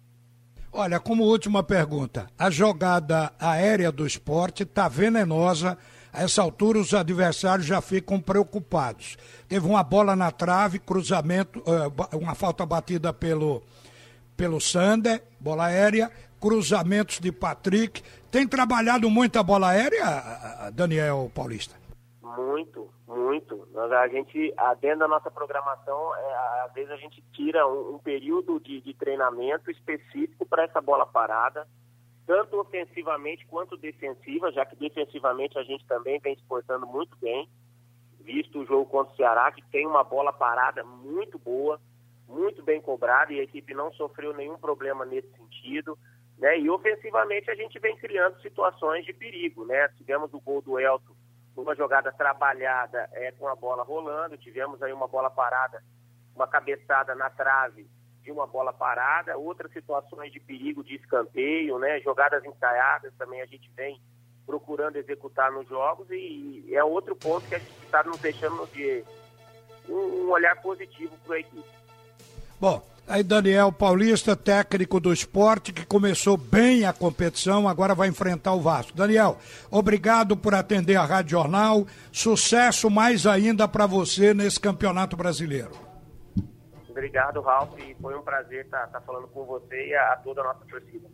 Olha, 0.72 1.00
como 1.00 1.24
última 1.24 1.62
pergunta, 1.62 2.28
a 2.38 2.50
jogada 2.50 3.32
aérea 3.40 3.92
do 3.92 4.08
esporte 4.08 4.64
está 4.64 4.88
venenosa. 4.88 5.78
A 6.12 6.24
essa 6.24 6.42
altura, 6.42 6.80
os 6.80 6.94
adversários 6.94 7.68
já 7.68 7.80
ficam 7.80 8.20
preocupados. 8.20 9.18
Teve 9.48 9.68
uma 9.68 9.84
bola 9.84 10.16
na 10.16 10.32
trave, 10.32 10.80
cruzamento, 10.80 11.62
eh, 11.66 12.16
uma 12.18 12.34
falta 12.34 12.66
batida 12.66 13.14
pelo, 13.14 13.64
pelo 14.36 14.60
Sander, 14.60 15.24
bola 15.40 15.66
aérea, 15.66 16.12
cruzamentos 16.44 17.22
de 17.22 17.32
Patrick. 17.32 18.04
Tem 18.30 18.46
trabalhado 18.46 19.10
muito 19.10 19.40
a 19.40 19.44
bola 19.44 19.70
aérea, 19.70 20.70
Daniel 20.74 21.32
Paulista? 21.34 21.74
Muito, 22.22 22.90
muito. 23.08 23.66
A 23.78 24.08
gente, 24.10 24.54
dentro 24.82 25.00
da 25.00 25.08
nossa 25.08 25.32
programação, 25.32 26.14
é, 26.14 26.66
às 26.66 26.74
vezes 26.74 26.92
a 26.92 26.98
gente 26.98 27.24
tira 27.32 27.66
um, 27.66 27.96
um 27.96 27.98
período 27.98 28.60
de, 28.60 28.82
de 28.82 28.94
treinamento 28.94 29.72
específico 29.72 30.46
para 30.46 30.66
essa 30.66 30.82
bola 30.82 31.06
parada, 31.06 31.66
tanto 32.28 32.60
ofensivamente 32.60 33.46
quanto 33.46 33.78
defensiva, 33.78 34.52
já 34.52 34.66
que 34.66 34.76
defensivamente 34.76 35.58
a 35.58 35.64
gente 35.64 35.86
também 35.86 36.20
vem 36.20 36.34
exportando 36.34 36.86
muito 36.86 37.16
bem, 37.22 37.48
visto 38.20 38.60
o 38.60 38.66
jogo 38.66 38.86
contra 38.86 39.14
o 39.14 39.16
Ceará, 39.16 39.50
que 39.54 39.64
tem 39.72 39.88
uma 39.88 40.04
bola 40.04 40.34
parada 40.34 40.84
muito 40.84 41.40
boa, 41.40 41.80
muito 42.28 42.62
bem 42.64 42.82
cobrada, 42.82 43.32
e 43.32 43.40
a 43.40 43.44
equipe 43.44 43.74
não 43.74 43.94
sofreu 43.94 44.36
nenhum 44.36 44.58
problema 44.58 45.06
nesse 45.06 45.30
sentido. 45.38 45.98
Né? 46.38 46.60
E 46.60 46.70
ofensivamente 46.70 47.50
a 47.50 47.56
gente 47.56 47.80
vem 47.80 47.96
criando 47.98 48.42
situações 48.42 49.06
de 49.06 49.14
perigo. 49.14 49.66
Né? 49.66 49.88
Tivemos 49.98 50.34
o 50.34 50.40
gol 50.40 50.62
do 50.62 50.80
Elton 50.80 51.14
numa 51.56 51.76
jogada 51.76 52.12
trabalhada 52.12 53.10
é, 53.14 53.32
com 53.34 53.48
a 53.48 53.56
bola 53.56 53.84
rolando, 53.84 54.38
tivemos 54.38 54.82
aí 54.82 54.92
uma 54.92 55.08
bola 55.08 55.30
parada, 55.30 55.84
uma 56.36 56.48
cabeçada 56.48 57.14
na 57.14 57.30
trave 57.30 57.88
de 58.24 58.32
uma 58.32 58.48
bola 58.48 58.74
parada, 58.74 59.38
outras 59.38 59.72
situações 59.72 60.32
de 60.32 60.40
perigo 60.40 60.84
de 60.84 60.96
escanteio, 60.96 61.78
né? 61.78 62.00
jogadas 62.00 62.44
ensaiadas 62.44 63.14
também 63.18 63.42
a 63.42 63.46
gente 63.46 63.70
vem 63.76 64.02
procurando 64.46 64.98
executar 64.98 65.52
nos 65.52 65.68
jogos 65.68 66.08
e, 66.10 66.66
é 66.72 66.84
outro 66.84 67.16
ponto 67.16 67.48
que 67.48 67.56
a 67.56 67.60
gente 67.60 67.72
está 67.84 68.04
nos 68.04 68.20
deixando 68.20 68.68
de 68.72 69.04
um, 69.88 70.26
um 70.26 70.32
olhar 70.32 70.60
positivo 70.62 71.16
para 71.26 71.36
a 71.36 71.40
equipe. 71.40 71.70
Bom, 72.60 72.82
Aí 73.06 73.22
Daniel 73.22 73.72
Paulista, 73.72 74.36
técnico 74.36 75.00
do 75.00 75.12
esporte, 75.12 75.74
que 75.74 75.86
começou 75.86 76.38
bem 76.38 76.86
a 76.86 76.94
competição, 76.94 77.68
agora 77.68 77.94
vai 77.94 78.08
enfrentar 78.08 78.54
o 78.54 78.62
Vasco. 78.62 78.96
Daniel, 78.96 79.38
obrigado 79.70 80.38
por 80.38 80.56
atender 80.56 80.96
a 80.96 81.04
Rádio 81.04 81.32
Jornal. 81.32 81.86
Sucesso 82.12 82.90
mais 82.90 83.28
ainda 83.28 83.68
para 83.68 83.86
você 83.86 84.34
nesse 84.34 84.60
campeonato 84.60 85.18
brasileiro. 85.18 85.72
Obrigado, 86.90 87.42
Ralf. 87.42 87.74
Foi 88.02 88.16
um 88.16 88.22
prazer 88.22 88.66
estar, 88.66 88.86
estar 88.86 89.02
falando 89.02 89.28
com 89.28 89.46
você 89.46 89.90
e 89.90 89.96
a, 89.96 90.14
a 90.14 90.18
toda 90.18 90.42
a 90.42 90.46
nossa 90.46 90.66
torcida. 90.66 91.08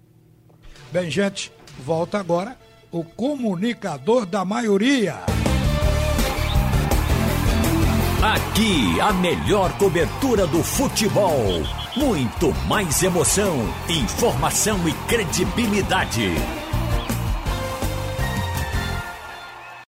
Bem, 0.91 1.09
gente, 1.09 1.51
volta 1.79 2.19
agora 2.19 2.55
o 2.91 3.03
comunicador 3.03 4.25
da 4.25 4.43
maioria. 4.43 5.15
Aqui, 8.21 8.99
a 8.99 9.13
melhor 9.13 9.71
cobertura 9.77 10.45
do 10.45 10.61
futebol. 10.61 11.41
Muito 11.95 12.53
mais 12.67 13.01
emoção, 13.01 13.55
informação 13.87 14.77
e 14.89 14.93
credibilidade. 15.07 16.58